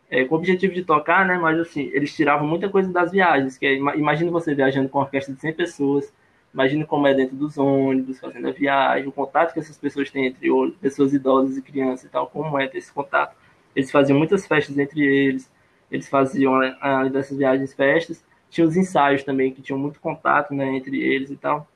é, 0.10 0.26
com 0.26 0.36
o 0.36 0.38
objetivo 0.38 0.74
de 0.74 0.84
tocar, 0.84 1.26
né? 1.26 1.38
Mas 1.38 1.60
assim, 1.60 1.90
eles 1.94 2.16
tiravam 2.16 2.48
muita 2.48 2.70
coisa 2.70 2.92
das 2.92 3.12
viagens, 3.12 3.58
que 3.58 3.66
é, 3.66 3.76
imagina 3.76 4.32
você 4.32 4.54
viajando 4.54 4.90
com 4.90 5.00
uma 5.00 5.06
orquestra 5.06 5.34
de 5.34 5.42
100 5.42 5.54
pessoas, 5.54 6.14
Imagine 6.54 6.86
como 6.86 7.08
é 7.08 7.16
dentro 7.16 7.36
dos 7.36 7.58
ônibus, 7.58 8.20
fazendo 8.20 8.48
a 8.48 8.52
viagem, 8.52 9.08
o 9.08 9.12
contato 9.12 9.54
que 9.54 9.60
essas 9.60 9.76
pessoas 9.76 10.12
têm 10.12 10.28
entre 10.28 10.48
pessoas 10.80 11.12
idosas 11.12 11.58
e 11.58 11.62
crianças 11.64 12.06
e 12.06 12.10
tal, 12.10 12.28
como 12.28 12.60
é 12.60 12.68
ter 12.68 12.78
esse 12.78 12.94
contato. 12.94 13.36
Eles 13.76 13.90
faziam 13.90 14.20
muitas 14.20 14.46
festas 14.46 14.78
entre 14.78 15.04
eles, 15.04 15.52
eles 15.90 16.08
faziam, 16.08 16.54
além 16.80 17.12
dessas 17.12 17.36
viagens, 17.36 17.74
festas, 17.74 18.24
tinha 18.52 18.68
os 18.68 18.78
ensaios 18.78 19.24
também, 19.24 19.52
que 19.52 19.64
tinham 19.64 19.80
muito 19.80 20.00
contato 20.00 20.54
né, 20.54 20.76
entre 20.76 21.02
eles 21.02 21.32
e 21.32 21.36
tal. 21.36 21.68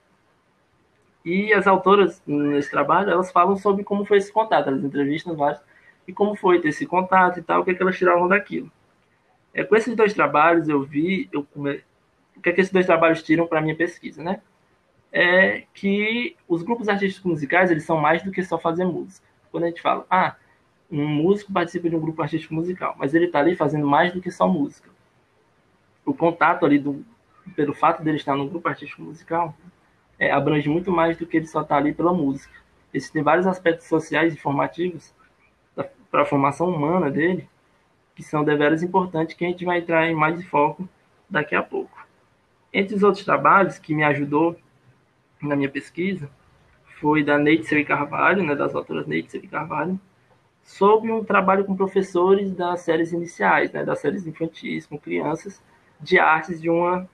E 1.28 1.54
as 1.54 1.68
autoras 1.68 2.24
nesse 2.26 2.72
trabalho, 2.72 3.12
elas 3.12 3.34
falam 3.34 3.58
sobre 3.58 3.84
como 3.84 4.06
foi 4.06 4.18
esse 4.18 4.32
contato, 4.32 4.70
elas 4.70 4.82
entrevistam 4.82 5.36
vários, 5.36 5.62
e 6.08 6.14
como 6.14 6.36
foi 6.36 6.62
ter 6.62 6.70
esse 6.70 6.86
contato 6.86 7.38
e 7.38 7.44
tal, 7.44 7.60
o 7.60 7.66
que, 7.66 7.72
é 7.72 7.74
que 7.74 7.82
elas 7.84 7.98
tiravam 7.98 8.30
daquilo. 8.30 8.72
É, 9.54 9.62
com 9.62 9.76
esses 9.76 9.94
dois 9.94 10.14
trabalhos 10.14 10.70
eu 10.70 10.82
vi, 10.84 11.28
eu, 11.34 11.46
o 11.54 12.42
que 12.42 12.48
é 12.48 12.54
que 12.54 12.62
esses 12.62 12.72
dois 12.72 12.86
trabalhos 12.86 13.22
tiram 13.24 13.46
para 13.46 13.60
minha 13.60 13.76
pesquisa, 13.76 14.24
né? 14.24 14.40
É 15.12 15.64
que 15.74 16.38
os 16.48 16.64
grupos 16.64 16.88
artísticos 16.88 17.30
musicais, 17.30 17.72
eles 17.72 17.84
são 17.84 17.98
mais 17.98 18.24
do 18.24 18.32
que 18.32 18.42
só 18.42 18.58
fazer 18.58 18.86
música. 18.86 19.28
Quando 19.52 19.66
a 19.66 19.68
gente 19.68 19.82
fala, 19.82 20.06
ah, 20.10 20.38
um 20.90 21.06
músico 21.06 21.52
participa 21.52 21.90
de 21.90 21.96
um 21.98 22.00
grupo 22.00 22.22
artístico 22.22 22.54
musical, 22.54 22.96
mas 22.98 23.14
ele 23.14 23.26
está 23.26 23.40
ali 23.40 23.54
fazendo 23.54 23.86
mais 23.86 24.14
do 24.14 24.22
que 24.22 24.32
só 24.32 24.48
música. 24.48 24.90
O 26.06 26.14
contato 26.14 26.66
ali, 26.66 26.80
do, 26.80 27.04
pelo 27.54 27.74
fato 27.74 28.02
dele 28.02 28.16
estar 28.16 28.34
no 28.34 28.48
grupo 28.48 28.70
artístico 28.70 29.02
musical, 29.02 29.54
é, 30.20 30.32
abrange 30.32 30.70
muito 30.70 30.92
mais 30.92 31.18
do 31.18 31.26
que 31.26 31.38
ele 31.38 31.48
só 31.48 31.62
estar 31.62 31.76
tá 31.76 31.82
ali 31.82 31.94
pela 31.94 32.14
música. 32.14 32.54
Existem 32.94 33.22
vários 33.22 33.46
aspectos 33.46 33.88
sociais 33.88 34.34
e 34.34 34.38
formativos 34.38 35.14
para 36.10 36.22
a 36.22 36.26
formação 36.26 36.70
humana 36.70 37.12
dele 37.12 37.48
que 38.16 38.24
são 38.24 38.44
deveras 38.44 38.82
importantes, 38.82 39.36
que 39.36 39.46
a 39.46 39.48
gente 39.48 39.64
vai 39.64 39.78
entrar 39.78 40.08
em 40.08 40.16
mais 40.16 40.44
foco 40.48 40.90
daqui 41.30 41.54
a 41.54 41.62
pouco. 41.62 42.08
Entre 42.74 42.96
os 42.96 43.04
outros 43.04 43.24
trabalhos 43.24 43.78
que 43.78 43.94
me 43.94 44.04
ajudou 44.04 44.58
na 45.40 45.56
minha 45.56 45.70
pesquisa, 45.70 46.28
foi 47.00 47.24
da 47.24 47.38
Neitzel 47.38 47.78
e 47.78 47.86
Carvalho, 47.86 48.44
né, 48.44 48.56
das 48.56 48.74
autoras 48.74 49.06
e 49.08 49.48
Carvalho, 49.48 50.00
sobre 50.64 51.12
um 51.12 51.24
trabalho 51.24 51.64
com 51.64 51.76
professores 51.76 52.52
das 52.52 52.82
séries 52.82 53.12
iniciais, 53.14 53.72
né, 53.72 53.86
das 53.86 54.00
séries 54.00 54.26
infantis, 54.26 54.88
com 54.88 54.98
crianças, 54.98 55.62
de 56.00 56.18
artes 56.18 56.60
de 56.60 56.72
uma, 56.72 57.08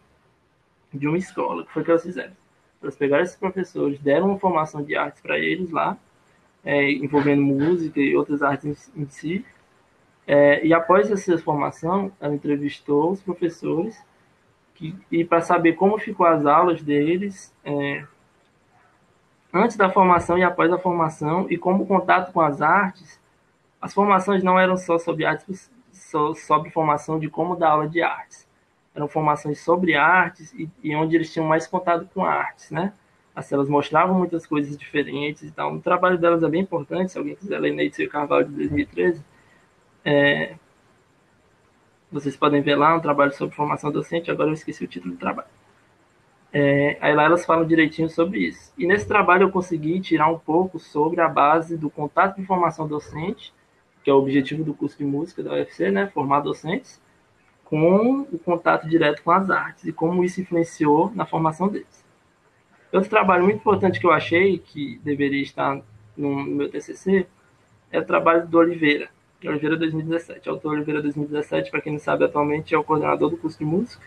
de 0.94 1.06
uma 1.06 1.18
escola. 1.18 1.66
que 1.66 1.72
foi 1.74 1.84
que 1.84 1.92
elas 1.92 2.04
fizeram? 2.04 2.43
Elas 2.84 2.96
pegaram 2.96 3.24
esses 3.24 3.36
professores, 3.36 4.00
deram 4.00 4.28
uma 4.28 4.40
formação 4.40 4.84
de 4.84 4.96
artes 4.96 5.22
para 5.22 5.40
eles 5.40 5.72
lá, 5.72 5.98
é, 6.64 6.92
envolvendo 6.92 7.42
música 7.42 8.00
e 8.00 8.16
outras 8.16 8.42
artes 8.44 8.92
em, 8.96 9.02
em 9.02 9.10
si, 9.10 9.46
é, 10.26 10.66
e 10.66 10.74
após 10.74 11.12
essa 11.12 11.38
formação, 11.38 12.12
ela 12.20 12.34
entrevistou 12.34 13.12
os 13.12 13.22
professores 13.22 14.02
que, 14.74 14.96
e 15.12 15.26
para 15.26 15.42
saber 15.42 15.74
como 15.74 15.98
ficou 15.98 16.26
as 16.26 16.46
aulas 16.46 16.82
deles 16.82 17.54
é, 17.64 18.06
antes 19.54 19.76
da 19.76 19.90
formação 19.90 20.38
e 20.38 20.44
após 20.44 20.72
a 20.72 20.80
formação 20.80 21.46
e 21.50 21.58
como 21.58 21.84
o 21.84 21.88
contato 21.88 22.32
com 22.32 22.42
as 22.42 22.62
artes. 22.62 23.22
As 23.82 23.94
formações 23.94 24.42
não 24.42 24.58
eram 24.58 24.78
só 24.78 24.98
sobre 24.98 25.26
artes, 25.26 25.70
só 25.92 26.34
sobre 26.34 26.70
formação 26.70 27.20
de 27.20 27.30
como 27.30 27.56
dar 27.56 27.72
aula 27.72 27.88
de 27.88 28.02
artes. 28.02 28.48
Eram 28.96 29.08
formações 29.08 29.60
sobre 29.60 29.96
artes 29.96 30.54
e, 30.54 30.70
e 30.84 30.96
onde 30.96 31.16
eles 31.16 31.32
tinham 31.32 31.48
mais 31.48 31.68
contato 31.68 32.08
com 32.14 32.24
artes, 32.24 32.72
né? 32.72 32.94
Assim, 33.36 33.56
elas 33.56 33.68
mostravam 33.68 34.18
muitas 34.18 34.46
coisas 34.46 34.78
diferentes 34.78 35.44
e 35.44 35.52
tal. 35.52 35.74
O 35.74 35.82
trabalho 35.82 36.18
delas 36.18 36.44
é 36.44 36.50
bem 36.50 36.62
importante, 36.62 37.12
se 37.12 37.18
alguém 37.18 37.36
quiser 37.36 37.60
ler 37.60 37.74
Neide 37.74 38.08
Carvalho 38.08 38.48
de 38.48 38.56
2013 38.56 39.24
é, 40.06 40.56
vocês 42.12 42.36
podem 42.36 42.62
ver 42.62 42.76
lá 42.76 42.96
um 42.96 43.00
trabalho 43.00 43.34
sobre 43.34 43.56
formação 43.56 43.92
docente, 43.92 44.30
agora 44.30 44.50
eu 44.50 44.54
esqueci 44.54 44.84
o 44.84 44.88
título 44.88 45.14
do 45.14 45.20
trabalho. 45.20 45.48
É, 46.52 46.98
aí 47.02 47.16
lá 47.16 47.24
elas 47.24 47.46
falam 47.46 47.66
direitinho 47.66 48.10
sobre 48.10 48.40
isso. 48.40 48.72
E 48.78 48.86
nesse 48.86 49.08
trabalho 49.08 49.44
eu 49.44 49.52
consegui 49.52 50.00
tirar 50.00 50.30
um 50.30 50.38
pouco 50.38 50.78
sobre 50.78 51.20
a 51.20 51.28
base 51.28 51.78
do 51.78 51.90
contato 51.90 52.36
de 52.40 52.46
formação 52.46 52.88
docente, 52.88 53.54
que 54.04 54.10
é 54.10 54.14
o 54.14 54.18
objetivo 54.18 54.64
do 54.64 54.74
curso 54.74 54.98
de 54.98 55.06
música 55.06 55.42
da 55.42 55.54
UFC, 55.54 55.90
né, 55.90 56.08
formar 56.08 56.42
docentes, 56.42 57.02
com 57.74 58.28
o 58.32 58.38
contato 58.38 58.88
direto 58.88 59.24
com 59.24 59.32
as 59.32 59.50
artes 59.50 59.84
e 59.86 59.92
como 59.92 60.24
isso 60.24 60.40
influenciou 60.40 61.12
na 61.16 61.26
formação 61.26 61.68
deles. 61.68 62.06
Outro 62.92 63.10
trabalho 63.10 63.46
muito 63.46 63.58
importante 63.58 64.00
que 64.00 64.06
eu 64.06 64.12
achei 64.12 64.60
que 64.60 65.02
deveria 65.04 65.42
estar 65.42 65.82
no 66.16 66.36
meu 66.44 66.70
TCC 66.70 67.26
é 67.92 67.98
o 67.98 68.06
trabalho 68.06 68.48
do 68.48 68.60
Oliveira, 68.60 69.10
Oliveira 69.44 69.76
2017. 69.76 70.48
Autor 70.48 70.74
Oliveira 70.74 71.02
2017, 71.02 71.72
para 71.72 71.82
quem 71.82 71.94
não 71.94 72.00
sabe, 72.00 72.24
atualmente 72.24 72.76
é 72.76 72.78
o 72.78 72.84
coordenador 72.84 73.32
do 73.32 73.38
curso 73.38 73.58
de 73.58 73.66
música, 73.66 74.06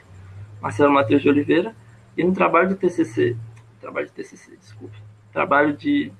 Marcelo 0.60 0.92
Matheus 0.92 1.20
de 1.20 1.28
Oliveira. 1.28 1.74
E 2.16 2.22
no 2.22 2.32
trabalho 2.32 2.68
de 2.68 2.76
TCC, 2.76 3.36
trabalho 3.80 4.06
de 4.06 4.12
TCC, 4.12 4.56
desculpe, 4.58 4.96
trabalho 5.32 5.76
de 5.76 6.12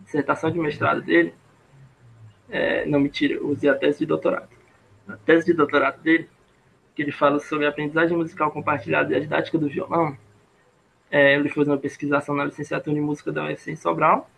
dissertação 0.00 0.50
de 0.50 0.58
mestrado 0.58 1.02
dele, 1.02 1.34
é, 2.48 2.86
não 2.86 3.00
mentira, 3.00 3.44
usei 3.44 3.68
a 3.68 3.74
tese 3.74 3.98
de 3.98 4.06
doutorado. 4.06 4.48
A 5.06 5.18
tese 5.18 5.44
de 5.44 5.52
doutorado 5.52 6.00
dele, 6.00 6.26
que 6.96 7.02
ele 7.02 7.12
fala 7.12 7.38
sobre 7.38 7.66
a 7.66 7.68
aprendizagem 7.68 8.16
musical 8.16 8.50
compartilhada 8.50 9.12
e 9.12 9.16
a 9.16 9.20
didática 9.20 9.58
do 9.58 9.68
violão, 9.68 10.16
é, 11.10 11.34
ele 11.34 11.50
fez 11.50 11.68
uma 11.68 11.76
pesquisação 11.76 12.34
na 12.34 12.46
licenciatura 12.46 12.98
em 12.98 13.02
música 13.02 13.30
da 13.30 13.44
UFC 13.44 13.70
em 13.70 13.76
Sobral, 13.76 14.28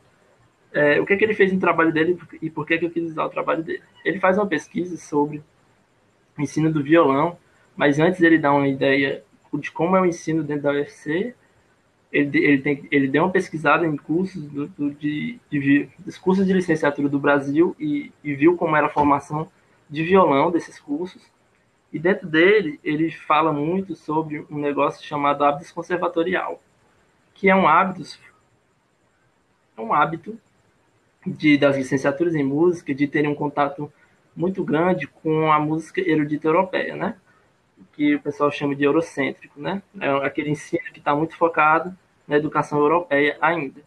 é, 0.73 1.01
o 1.01 1.07
que, 1.07 1.15
é 1.15 1.17
que 1.17 1.25
ele 1.25 1.35
fez 1.35 1.53
no 1.53 1.61
trabalho 1.61 1.93
dele 1.93 2.19
e 2.43 2.51
por 2.51 2.67
que, 2.67 2.75
é 2.75 2.79
que 2.79 2.85
eu 2.85 2.91
quis 2.91 3.05
usar 3.05 3.25
o 3.25 3.31
trabalho 3.31 3.63
dele. 3.63 3.83
Ele 4.05 4.19
faz 4.19 4.37
uma 4.37 4.47
pesquisa 4.47 4.97
sobre 4.99 5.43
o 6.37 6.43
ensino 6.43 6.71
do 6.71 6.83
violão, 6.83 7.39
mas 7.77 7.99
antes 7.99 8.21
ele 8.21 8.39
dá 8.39 8.53
uma 8.53 8.69
ideia 8.69 9.23
de 9.55 9.71
como 9.71 9.97
é 9.97 10.01
o 10.01 10.05
ensino 10.05 10.43
dentro 10.43 10.65
da 10.65 10.73
UFC, 10.73 11.35
ele, 12.13 12.39
ele, 12.39 12.63
tem, 12.63 12.89
ele 12.91 13.09
deu 13.09 13.23
uma 13.23 13.33
pesquisada 13.33 13.87
em 13.87 13.97
cursos 13.97 14.43
do, 14.49 14.67
do, 14.69 14.91
de, 14.91 15.39
de, 15.51 15.89
cursos 16.21 16.47
de 16.47 16.53
licenciatura 16.53 17.09
do 17.09 17.19
Brasil 17.19 17.77
e, 17.79 18.13
e 18.25 18.35
viu 18.35 18.57
como 18.57 18.77
era 18.77 18.87
a 18.87 18.91
formação 18.91 19.49
de 19.89 20.03
violão 20.03 20.51
desses 20.51 20.79
cursos. 20.79 21.23
E 21.93 21.99
dentro 21.99 22.29
dele, 22.29 22.79
ele 22.85 23.11
fala 23.11 23.53
muito 23.53 23.97
sobre 23.97 24.45
um 24.51 24.59
negócio 24.59 25.07
chamado 25.07 25.45
hábitos 25.45 25.73
conservatorial, 25.73 26.63
que 27.35 27.49
é 27.49 27.55
um 27.55 27.67
hábito, 27.67 28.19
é 29.77 29.81
um 29.81 29.93
hábito 29.93 30.39
de, 31.27 31.57
das 31.57 31.77
licenciaturas 31.77 32.35
em 32.35 32.45
música 32.45 32.95
de 32.95 33.07
terem 33.07 33.31
um 33.31 33.35
contato 33.35 33.91
muito 34.37 34.63
grande 34.63 35.07
com 35.07 35.51
a 35.51 35.59
música 35.59 36.01
erudita 36.01 36.47
europeia, 36.47 36.95
né? 36.95 37.17
Que 37.93 38.17
o 38.17 38.21
pessoal 38.21 38.51
chama 38.51 38.75
de 38.75 38.85
eurocêntrico, 38.85 39.59
né? 39.61 39.83
É 39.99 40.11
aquele 40.27 40.51
ensino 40.51 40.85
que 40.93 40.99
está 40.99 41.15
muito 41.15 41.37
focado 41.37 41.97
na 42.27 42.37
educação 42.37 42.79
europeia 42.79 43.39
ainda. 43.41 43.83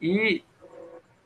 E 0.00 0.42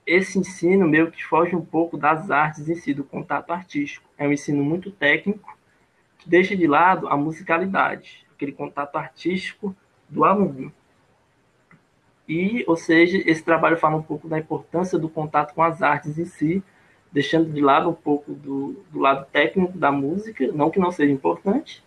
esse 0.05 0.39
ensino 0.39 0.89
meio 0.89 1.11
que 1.11 1.25
foge 1.25 1.55
um 1.55 1.65
pouco 1.65 1.97
das 1.97 2.31
artes 2.31 2.69
em 2.69 2.75
si, 2.75 2.93
do 2.93 3.05
contato 3.05 3.53
artístico. 3.53 4.07
É 4.19 4.27
um 4.27 4.33
ensino 4.33 4.63
muito 4.63 4.91
técnico 4.91 5.57
que 6.25 6.31
deixa 6.31 6.57
de 6.57 6.67
lado 6.67 7.07
a 7.07 7.17
musicalidade, 7.17 8.27
aquele 8.35 8.53
contato 8.53 8.97
artístico 8.97 9.77
do 10.09 10.25
aluno. 10.25 10.73
E, 12.27 12.65
ou 12.67 12.77
seja, 12.77 13.19
esse 13.31 13.45
trabalho 13.45 13.77
fala 13.77 13.97
um 13.97 14.03
pouco 14.03 14.27
da 14.27 14.39
importância 14.39 14.99
do 14.99 15.09
contato 15.09 15.55
com 15.55 15.63
as 15.63 15.83
artes 15.83 16.19
em 16.19 16.25
si, 16.25 16.65
deixando 17.13 17.53
de 17.53 17.61
lado 17.61 17.91
um 17.91 17.95
pouco 17.95 18.33
do, 18.33 18.83
do 18.91 18.99
lado 18.99 19.27
técnico 19.31 19.77
da 19.77 19.93
música, 19.93 20.51
não 20.53 20.71
que 20.71 20.81
não 20.81 20.91
seja 20.91 21.13
importante, 21.13 21.85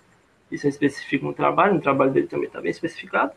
isso 0.51 0.67
é 0.67 0.69
específico 0.69 1.25
no 1.25 1.33
trabalho, 1.33 1.73
no 1.73 1.81
trabalho 1.81 2.11
dele 2.11 2.27
também 2.27 2.45
está 2.47 2.61
bem 2.61 2.69
especificado, 2.69 3.33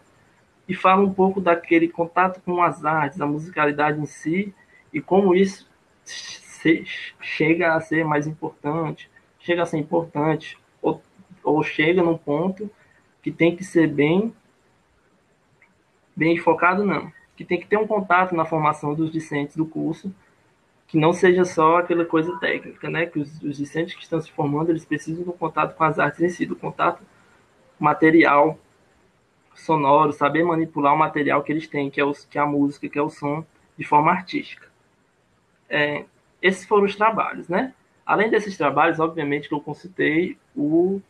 e 0.69 0.75
fala 0.75 1.03
um 1.03 1.13
pouco 1.13 1.41
daquele 1.41 1.89
contato 1.89 2.41
com 2.43 2.63
as 2.63 2.85
artes, 2.85 3.21
a 3.21 3.27
musicalidade 3.27 3.99
em 3.99 4.07
si, 4.07 4.55
e 4.93 5.01
como 5.01 5.35
isso 5.35 5.67
se, 6.05 6.85
chega 7.21 7.75
a 7.75 7.81
ser 7.81 8.05
mais 8.05 8.27
importante, 8.27 9.11
chega 9.39 9.63
a 9.63 9.67
ser 9.67 9.79
importante, 9.79 10.59
ou, 11.51 11.63
chega 11.63 12.03
num 12.03 12.17
ponto 12.17 12.71
que 13.23 13.31
tem 13.31 13.55
que 13.55 13.65
ser 13.65 13.87
bem 13.87 14.35
bem 16.15 16.37
focado, 16.37 16.85
não. 16.85 17.11
Que 17.37 17.45
tem 17.45 17.59
que 17.59 17.67
ter 17.67 17.79
um 17.79 17.87
contato 17.87 18.35
na 18.35 18.45
formação 18.45 18.95
dos 18.95 19.11
discentes 19.11 19.57
do 19.57 19.65
curso, 19.65 20.15
que 20.87 20.99
não 20.99 21.13
seja 21.13 21.45
só 21.45 21.79
aquela 21.79 22.05
coisa 22.05 22.37
técnica, 22.39 22.91
né? 22.91 23.07
Que 23.07 23.19
os, 23.21 23.43
os 23.43 23.57
discentes 23.57 23.95
que 23.95 24.03
estão 24.03 24.21
se 24.21 24.31
formando, 24.33 24.71
eles 24.71 24.85
precisam 24.85 25.25
do 25.25 25.33
contato 25.33 25.75
com 25.77 25.85
as 25.85 25.99
artes 25.99 26.21
em 26.21 26.29
si, 26.29 26.45
do 26.45 26.57
contato 26.57 27.03
material, 27.79 28.59
sonoro, 29.55 30.13
saber 30.13 30.45
manipular 30.45 30.95
o 30.95 30.99
material 30.99 31.43
que 31.43 31.53
eles 31.53 31.67
têm, 31.67 31.91
que 31.91 32.01
é, 32.01 32.05
os, 32.05 32.25
que 32.25 32.39
é 32.39 32.41
a 32.41 32.47
música, 32.47 32.89
que 32.89 32.99
é 32.99 33.03
o 33.03 33.09
som, 33.09 33.45
de 33.79 33.85
forma 33.85 34.11
artística. 34.11 34.69
É, 35.69 36.05
esses 36.43 36.67
foram 36.67 36.85
os 36.85 36.97
trabalhos, 36.97 37.49
né? 37.49 37.73
Além 38.05 38.29
desses 38.29 38.57
trabalhos, 38.57 38.99
obviamente, 38.99 39.49
que 39.49 39.55
eu 39.55 39.61
consultei 39.61 40.37
o, 40.55 41.01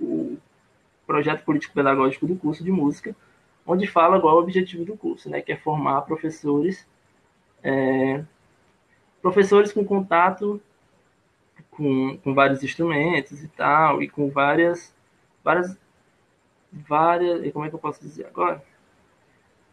o 0.00 0.38
projeto 1.06 1.44
político-pedagógico 1.44 2.26
do 2.26 2.36
curso 2.36 2.62
de 2.62 2.70
música, 2.70 3.14
onde 3.66 3.86
fala 3.86 4.20
qual 4.20 4.34
é 4.34 4.36
o 4.38 4.42
objetivo 4.42 4.84
do 4.84 4.96
curso, 4.96 5.28
né, 5.30 5.40
que 5.40 5.52
é 5.52 5.56
formar 5.56 6.02
professores, 6.02 6.86
é, 7.62 8.22
professores 9.20 9.72
com 9.72 9.84
contato 9.84 10.60
com, 11.70 12.18
com 12.18 12.34
vários 12.34 12.62
instrumentos 12.62 13.42
e 13.42 13.48
tal, 13.48 14.02
e 14.02 14.08
com 14.08 14.30
várias, 14.30 14.94
várias, 15.44 15.76
várias, 16.72 17.52
como 17.52 17.64
é 17.64 17.68
que 17.68 17.74
eu 17.74 17.78
posso 17.78 18.00
dizer 18.00 18.26
agora? 18.26 18.62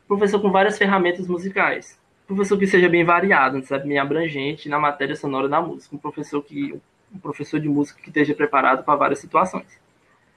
professor 0.07 0.39
com 0.39 0.51
várias 0.51 0.77
ferramentas 0.77 1.27
musicais. 1.27 1.99
Professor 2.27 2.57
que 2.57 2.67
seja 2.67 2.89
bem 2.89 3.03
variado, 3.03 3.63
sabe, 3.65 3.87
bem 3.87 3.99
abrangente 3.99 4.69
na 4.69 4.79
matéria 4.79 5.15
sonora 5.15 5.47
da 5.47 5.61
música. 5.61 5.95
Um 5.95 5.99
professor 5.99 6.41
que 6.41 6.79
um 7.13 7.19
professor 7.19 7.59
de 7.59 7.69
música 7.69 8.01
que 8.01 8.09
esteja 8.09 8.33
preparado 8.33 8.83
para 8.83 8.95
várias 8.95 9.19
situações. 9.19 9.79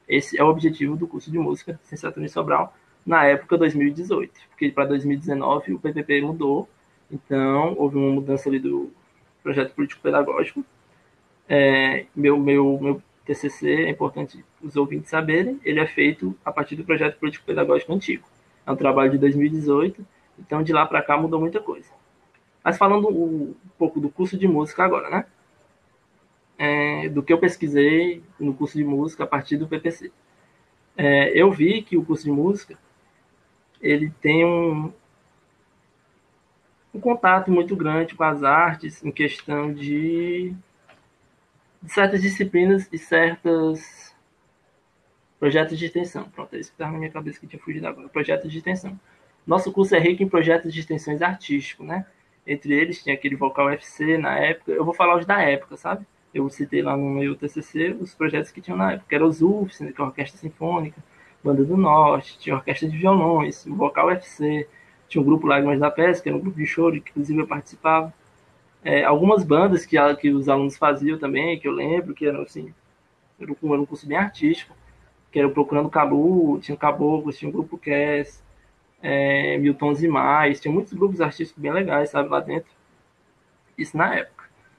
Esse 0.08 0.38
é 0.38 0.44
o 0.44 0.48
objetivo 0.48 0.96
do 0.96 1.06
curso 1.06 1.30
de 1.30 1.38
música 1.38 1.78
em 2.16 2.28
Sobral 2.28 2.74
na 3.04 3.24
época 3.24 3.56
2018, 3.58 4.32
porque 4.50 4.70
para 4.70 4.86
2019 4.86 5.74
o 5.74 5.78
PPP 5.78 6.22
mudou, 6.22 6.68
então 7.10 7.74
houve 7.78 7.96
uma 7.96 8.10
mudança 8.12 8.48
ali 8.48 8.58
do 8.58 8.90
projeto 9.42 9.74
político 9.74 10.02
pedagógico. 10.02 10.64
É, 11.48 12.06
meu, 12.14 12.38
meu, 12.38 12.78
meu 12.80 13.02
TCC, 13.24 13.84
é 13.84 13.90
importante 13.90 14.44
os 14.62 14.76
ouvintes 14.76 15.10
saberem, 15.10 15.60
ele 15.64 15.80
é 15.80 15.86
feito 15.86 16.34
a 16.44 16.52
partir 16.52 16.76
do 16.76 16.84
projeto 16.84 17.18
político 17.18 17.46
pedagógico 17.46 17.92
antigo. 17.92 18.26
É 18.66 18.72
um 18.72 18.76
trabalho 18.76 19.10
de 19.10 19.18
2018, 19.18 20.06
então 20.38 20.62
de 20.62 20.72
lá 20.72 20.84
para 20.84 21.02
cá 21.02 21.16
mudou 21.16 21.40
muita 21.40 21.60
coisa. 21.60 21.88
Mas 22.62 22.76
falando 22.76 23.08
um 23.08 23.54
pouco 23.78 24.00
do 24.00 24.10
curso 24.10 24.36
de 24.36 24.46
música 24.46 24.84
agora, 24.84 25.08
né? 25.08 25.24
É, 26.58 27.08
do 27.08 27.22
que 27.22 27.32
eu 27.32 27.38
pesquisei 27.38 28.22
no 28.38 28.52
curso 28.52 28.76
de 28.76 28.82
música 28.82 29.22
a 29.22 29.26
partir 29.26 29.56
do 29.56 29.68
PPC. 29.68 30.10
É, 30.96 31.30
eu 31.40 31.52
vi 31.52 31.82
que 31.82 31.96
o 31.96 32.04
curso 32.04 32.24
de 32.24 32.32
música 32.32 32.76
ele 33.80 34.10
tem 34.20 34.44
um, 34.44 34.92
um 36.92 37.00
contato 37.00 37.50
muito 37.50 37.76
grande 37.76 38.14
com 38.14 38.24
as 38.24 38.42
artes 38.42 39.04
em 39.04 39.12
questão 39.12 39.72
de, 39.72 40.52
de 41.80 41.92
certas 41.92 42.20
disciplinas 42.20 42.88
e 42.92 42.98
certos 42.98 44.12
projetos 45.38 45.78
de 45.78 45.86
extensão. 45.86 46.28
Pronto, 46.30 46.54
é 46.54 46.58
isso 46.58 46.70
que 46.70 46.74
estava 46.74 46.92
na 46.92 46.98
minha 46.98 47.10
cabeça 47.10 47.38
que 47.38 47.46
tinha 47.46 47.62
fugido 47.62 47.86
agora. 47.86 48.08
Projetos 48.08 48.50
de 48.50 48.58
extensão. 48.58 48.98
Nosso 49.46 49.72
curso 49.72 49.94
é 49.94 49.98
rico 49.98 50.22
em 50.22 50.28
projetos 50.28 50.72
de 50.74 50.80
extensões 50.80 51.22
artísticos, 51.22 51.86
né? 51.86 52.04
Entre 52.46 52.72
eles 52.74 53.02
tinha 53.02 53.14
aquele 53.14 53.36
Vocal 53.36 53.70
FC 53.70 54.18
na 54.18 54.36
época. 54.38 54.72
Eu 54.72 54.84
vou 54.84 54.94
falar 54.94 55.16
os 55.16 55.26
da 55.26 55.40
época, 55.40 55.76
sabe? 55.76 56.06
Eu 56.38 56.48
citei 56.48 56.82
lá 56.82 56.96
no 56.96 57.10
meu 57.10 57.34
TCC 57.34 57.96
os 58.00 58.14
projetos 58.14 58.50
que 58.50 58.60
tinham 58.60 58.76
na 58.76 58.92
época. 58.92 59.14
Era 59.14 59.26
os 59.26 59.42
UFs, 59.42 59.80
né, 59.80 59.92
que 59.92 60.00
é 60.00 60.04
a 60.04 60.08
Orquestra 60.08 60.38
Sinfônica, 60.38 61.02
Banda 61.42 61.64
do 61.64 61.76
Norte, 61.76 62.38
tinha 62.38 62.56
Orquestra 62.56 62.88
de 62.88 62.96
Violões, 62.96 63.66
o 63.66 63.74
Vocal 63.74 64.10
FC, 64.10 64.68
tinha 65.08 65.22
o 65.22 65.24
grupo 65.24 65.46
Lágrimas 65.46 65.80
da 65.80 65.90
Pesca, 65.90 66.22
que 66.22 66.28
era 66.28 66.36
um 66.36 66.40
grupo 66.40 66.58
de 66.58 66.66
choro, 66.66 67.00
que 67.00 67.10
inclusive 67.10 67.40
eu 67.40 67.46
participava. 67.46 68.12
É, 68.84 69.04
algumas 69.04 69.42
bandas 69.44 69.84
que, 69.84 69.96
que 70.16 70.30
os 70.30 70.48
alunos 70.48 70.76
faziam 70.76 71.18
também, 71.18 71.58
que 71.58 71.66
eu 71.66 71.72
lembro, 71.72 72.14
que 72.14 72.26
eram 72.26 72.42
assim, 72.42 72.72
era 73.40 73.50
um, 73.50 73.74
um 73.74 73.86
curso 73.86 74.06
bem 74.06 74.16
artístico, 74.16 74.74
que 75.32 75.38
era 75.38 75.48
o 75.48 75.52
Procurando 75.52 75.88
Calu, 75.90 76.58
tinha 76.60 76.76
Caboclos, 76.76 77.38
tinha 77.38 77.48
o 77.48 77.52
Grupo 77.52 77.78
Cass, 77.78 78.42
é, 79.02 79.58
Miltons 79.58 80.02
e 80.02 80.08
Mais, 80.08 80.60
tinha 80.60 80.72
muitos 80.72 80.92
grupos 80.92 81.20
artísticos 81.20 81.60
bem 81.60 81.72
legais, 81.72 82.10
sabe, 82.10 82.28
lá 82.28 82.40
dentro. 82.40 82.70
Isso 83.76 83.96
na 83.96 84.14
época. 84.14 84.37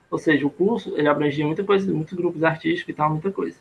Ou 0.09 0.17
seja, 0.17 0.45
o 0.45 0.49
curso 0.49 0.93
ele 0.97 1.07
abrangia 1.07 1.45
muita 1.45 1.63
coisa, 1.63 1.91
muitos 1.93 2.13
grupos 2.13 2.43
artísticos 2.43 2.93
e 2.93 2.95
tal, 2.95 3.09
muita 3.09 3.31
coisa. 3.31 3.57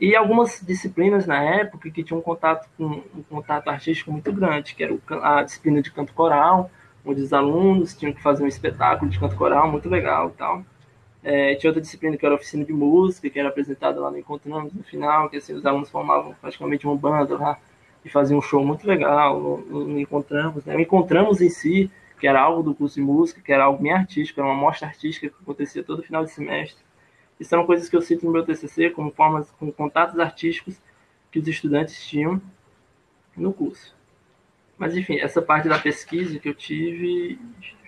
E 0.00 0.16
algumas 0.16 0.60
disciplinas 0.60 1.26
na 1.26 1.42
época 1.42 1.90
que 1.90 2.02
tinham 2.02 2.18
um 2.18 2.22
contato 2.22 2.68
com 2.76 3.02
um 3.14 3.22
contato 3.30 3.68
artístico 3.68 4.10
muito 4.10 4.32
grande, 4.32 4.74
que 4.74 4.82
era 4.82 4.96
a 5.22 5.42
disciplina 5.42 5.80
de 5.80 5.92
canto 5.92 6.12
coral, 6.12 6.70
onde 7.04 7.20
os 7.20 7.32
alunos 7.32 7.94
tinham 7.94 8.12
que 8.12 8.22
fazer 8.22 8.42
um 8.42 8.48
espetáculo 8.48 9.10
de 9.10 9.18
canto 9.18 9.36
coral 9.36 9.70
muito 9.70 9.88
legal 9.88 10.28
e 10.28 10.32
tal. 10.32 10.64
É, 11.22 11.54
tinha 11.54 11.70
outra 11.70 11.80
disciplina 11.80 12.16
que 12.16 12.26
era 12.26 12.34
oficina 12.34 12.64
de 12.64 12.72
música, 12.72 13.30
que 13.30 13.38
era 13.38 13.48
apresentada 13.48 14.00
lá 14.00 14.10
no 14.10 14.18
Encontramos 14.18 14.72
no 14.72 14.82
final, 14.82 15.30
que 15.30 15.36
assim, 15.36 15.54
os 15.54 15.64
alunos 15.64 15.88
formavam 15.88 16.34
praticamente 16.40 16.84
uma 16.84 16.96
banda 16.96 17.38
lá 17.38 17.58
e 18.04 18.08
faziam 18.08 18.38
um 18.38 18.42
show 18.42 18.64
muito 18.64 18.84
legal 18.86 19.38
no, 19.40 19.84
no 19.86 20.00
Encontramos. 20.00 20.64
Né? 20.64 20.74
O 20.74 20.80
Encontramos 20.80 21.40
em 21.40 21.48
si, 21.48 21.88
que 22.22 22.28
era 22.28 22.40
algo 22.40 22.62
do 22.62 22.72
curso 22.72 22.94
de 22.94 23.00
música, 23.00 23.40
que 23.40 23.52
era 23.52 23.64
algo 23.64 23.82
bem 23.82 23.92
artístico, 23.92 24.38
era 24.38 24.48
uma 24.48 24.54
mostra 24.54 24.86
artística 24.86 25.28
que 25.28 25.34
acontecia 25.42 25.82
todo 25.82 26.04
final 26.04 26.24
de 26.24 26.30
semestre. 26.30 26.80
E 27.40 27.44
são 27.44 27.66
coisas 27.66 27.88
que 27.88 27.96
eu 27.96 28.00
cito 28.00 28.24
no 28.24 28.30
meu 28.30 28.44
TCC 28.44 28.90
como 28.90 29.10
formas, 29.10 29.50
como 29.58 29.72
contatos 29.72 30.16
artísticos 30.20 30.80
que 31.32 31.40
os 31.40 31.48
estudantes 31.48 32.06
tinham 32.06 32.40
no 33.36 33.52
curso. 33.52 33.92
Mas, 34.78 34.96
enfim, 34.96 35.18
essa 35.18 35.42
parte 35.42 35.68
da 35.68 35.80
pesquisa 35.80 36.38
que 36.38 36.48
eu 36.48 36.54
tive 36.54 37.40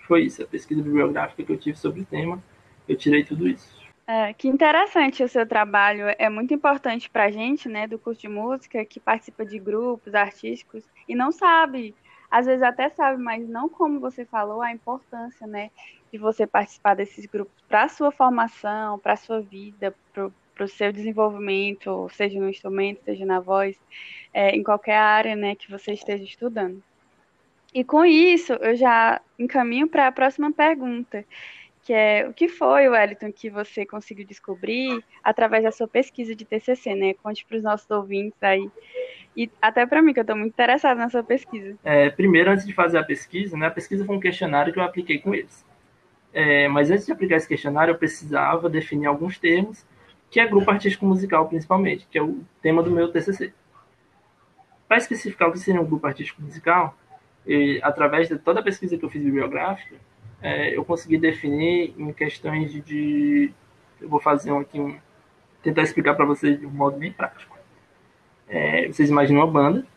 foi 0.05 0.23
isso, 0.23 0.43
a 0.43 0.45
pesquisa 0.45 0.83
bibliográfica 0.83 1.41
que 1.41 1.53
eu 1.53 1.57
tive 1.57 1.77
sobre 1.77 2.01
o 2.01 2.05
tema, 2.05 2.43
eu 2.89 2.97
tirei 2.97 3.23
tudo 3.23 3.47
isso. 3.47 3.73
É, 4.05 4.33
que 4.33 4.49
interessante 4.49 5.23
o 5.23 5.29
seu 5.29 5.47
trabalho, 5.47 6.13
é 6.19 6.27
muito 6.27 6.53
importante 6.53 7.09
para 7.09 7.23
a 7.23 7.31
gente, 7.31 7.69
né, 7.69 7.87
do 7.87 7.97
curso 7.97 8.19
de 8.19 8.27
música, 8.27 8.83
que 8.83 8.99
participa 8.99 9.45
de 9.45 9.57
grupos 9.59 10.13
artísticos 10.13 10.83
e 11.07 11.15
não 11.15 11.31
sabe, 11.31 11.95
às 12.35 12.45
vezes 12.45 12.63
até 12.63 12.89
sabe, 12.89 13.23
mas 13.23 13.47
não 13.47 13.69
como 13.69 13.97
você 13.97 14.25
falou, 14.25 14.61
a 14.61 14.69
importância, 14.69 15.47
né, 15.47 15.71
de 16.11 16.17
você 16.17 16.45
participar 16.45 16.93
desses 16.93 17.25
grupos 17.25 17.55
para 17.65 17.83
a 17.83 17.87
sua 17.87 18.11
formação, 18.11 18.99
para 18.99 19.13
a 19.13 19.15
sua 19.15 19.39
vida, 19.39 19.95
para 20.13 20.65
o 20.65 20.67
seu 20.67 20.91
desenvolvimento, 20.91 22.09
seja 22.11 22.37
no 22.37 22.49
instrumento, 22.49 23.05
seja 23.05 23.25
na 23.25 23.39
voz, 23.39 23.79
é, 24.33 24.49
em 24.49 24.61
qualquer 24.61 24.97
área 24.97 25.33
né, 25.33 25.55
que 25.55 25.71
você 25.71 25.93
esteja 25.93 26.25
estudando. 26.25 26.83
E 27.73 27.85
com 27.85 28.03
isso, 28.03 28.51
eu 28.51 28.75
já 28.75 29.21
encaminho 29.39 29.87
para 29.87 30.07
a 30.07 30.11
próxima 30.11 30.51
pergunta, 30.51 31.23
que 31.85 31.93
é 31.93 32.27
o 32.27 32.33
que 32.33 32.49
foi, 32.49 32.89
Wellington, 32.89 33.31
que 33.31 33.49
você 33.49 33.85
conseguiu 33.85 34.25
descobrir 34.25 35.01
através 35.23 35.63
da 35.63 35.71
sua 35.71 35.87
pesquisa 35.87 36.35
de 36.35 36.43
TCC, 36.43 36.95
né? 36.95 37.13
Conte 37.13 37.45
para 37.45 37.57
os 37.57 37.63
nossos 37.63 37.89
ouvintes 37.89 38.41
aí 38.41 38.69
e 39.35 39.51
até 39.61 39.85
para 39.85 40.01
mim, 40.01 40.13
que 40.13 40.19
eu 40.19 40.23
estou 40.23 40.35
muito 40.35 40.53
interessada 40.53 41.09
sua 41.09 41.23
pesquisa. 41.23 41.77
É, 41.83 42.09
primeiro, 42.09 42.51
antes 42.51 42.65
de 42.65 42.73
fazer 42.73 42.97
a 42.97 43.03
pesquisa, 43.03 43.57
né, 43.57 43.67
a 43.67 43.71
pesquisa 43.71 44.05
foi 44.05 44.15
um 44.15 44.19
questionário 44.19 44.71
que 44.71 44.79
eu 44.79 44.83
apliquei 44.83 45.19
com 45.19 45.35
eles. 45.35 45.65
É, 46.33 46.67
mas 46.67 46.89
antes 46.89 47.05
de 47.05 47.11
aplicar 47.11 47.35
esse 47.35 47.47
questionário, 47.47 47.91
eu 47.91 47.97
precisava 47.97 48.69
definir 48.69 49.07
alguns 49.07 49.37
termos, 49.37 49.85
que 50.29 50.39
é 50.39 50.47
grupo 50.47 50.71
artístico 50.71 51.05
musical, 51.05 51.47
principalmente, 51.47 52.07
que 52.09 52.17
é 52.17 52.23
o 52.23 52.39
tema 52.61 52.81
do 52.81 52.91
meu 52.91 53.11
TCC. 53.11 53.53
Para 54.87 54.97
especificar 54.97 55.49
o 55.49 55.51
que 55.51 55.59
seria 55.59 55.81
um 55.81 55.85
grupo 55.85 56.07
artístico 56.07 56.41
musical, 56.41 56.97
e, 57.45 57.79
através 57.83 58.27
de 58.27 58.37
toda 58.37 58.59
a 58.59 58.63
pesquisa 58.63 58.97
que 58.97 59.03
eu 59.03 59.09
fiz 59.09 59.21
bibliográfica, 59.21 59.95
é, 60.45 60.77
eu 60.77 60.85
consegui 60.85 61.17
definir 61.17 61.95
em 61.97 62.13
questões 62.13 62.71
de, 62.71 62.79
de 62.79 63.51
eu 63.99 64.07
vou 64.07 64.19
fazer 64.19 64.51
um 64.51 64.59
aqui 64.59 64.79
um 64.79 64.95
tentar 65.63 65.81
explicar 65.81 66.13
para 66.13 66.23
vocês 66.23 66.59
de 66.59 66.67
um 66.67 66.69
modo 66.69 66.99
bem 66.99 67.11
prático. 67.11 67.57
É, 68.47 68.87
vocês 68.87 69.09
imaginam 69.09 69.41
uma 69.41 69.51
banda, 69.51 69.87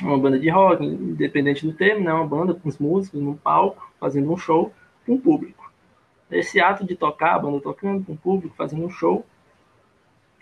uma 0.00 0.16
banda 0.16 0.38
de 0.38 0.48
rock, 0.48 0.84
independente 0.84 1.66
do 1.66 1.72
termo, 1.72 2.04
né, 2.04 2.12
uma 2.12 2.24
banda 2.24 2.54
com 2.54 2.68
os 2.68 2.78
músicos 2.78 3.20
num 3.20 3.34
palco, 3.34 3.92
fazendo 3.98 4.32
um 4.32 4.36
show, 4.36 4.72
com 5.04 5.14
o 5.14 5.20
público. 5.20 5.68
Esse 6.30 6.60
ato 6.60 6.86
de 6.86 6.94
tocar, 6.94 7.34
a 7.34 7.38
banda 7.40 7.60
tocando 7.60 8.04
com 8.04 8.12
o 8.12 8.16
público, 8.16 8.54
fazendo 8.54 8.84
um 8.84 8.90
show, 8.90 9.26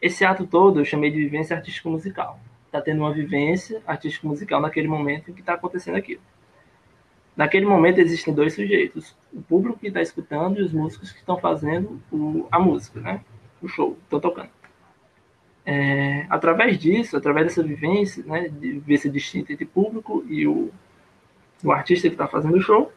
esse 0.03 0.27
ato 0.27 0.47
todo 0.47 0.79
eu 0.79 0.85
chamei 0.85 1.11
de 1.11 1.17
vivência 1.17 1.57
artístico-musical. 1.57 2.39
Está 2.67 2.83
tendo 2.83 2.99
uma 2.99 3.15
vivência 3.15 3.83
artístico-musical 3.87 4.61
naquele 4.61 4.89
momento 4.89 5.31
em 5.31 5.33
que 5.33 5.41
está 5.41 5.55
acontecendo 5.55 5.97
aquilo. 5.97 6.21
Naquele 7.37 7.67
momento 7.67 7.99
existem 7.99 8.35
dois 8.35 8.55
sujeitos: 8.55 9.17
o 9.33 9.43
público 9.43 9.79
que 9.79 9.89
está 9.89 10.03
escutando 10.03 10.59
e 10.59 10.63
os 10.63 10.73
músicos 10.73 11.13
que 11.13 11.19
estão 11.19 11.39
fazendo 11.39 12.01
o, 12.11 12.47
a 12.51 12.59
música, 12.59 13.01
né? 13.01 13.21
o 13.63 13.69
show, 13.69 13.97
estão 14.03 14.21
tocando. 14.21 14.51
É, 15.65 16.27
através 16.29 16.79
disso, 16.79 17.17
através 17.17 17.47
dessa 17.47 17.63
vivência, 17.63 18.25
né, 18.25 18.49
de 18.49 18.73
vivência 18.73 19.09
distinta 19.09 19.53
entre 19.53 19.65
público 19.65 20.25
e 20.29 20.47
o, 20.47 20.71
o 21.63 21.71
artista 21.71 22.09
que 22.09 22.15
está 22.15 22.27
fazendo 22.27 22.57
o 22.57 22.61
show, 22.61 22.93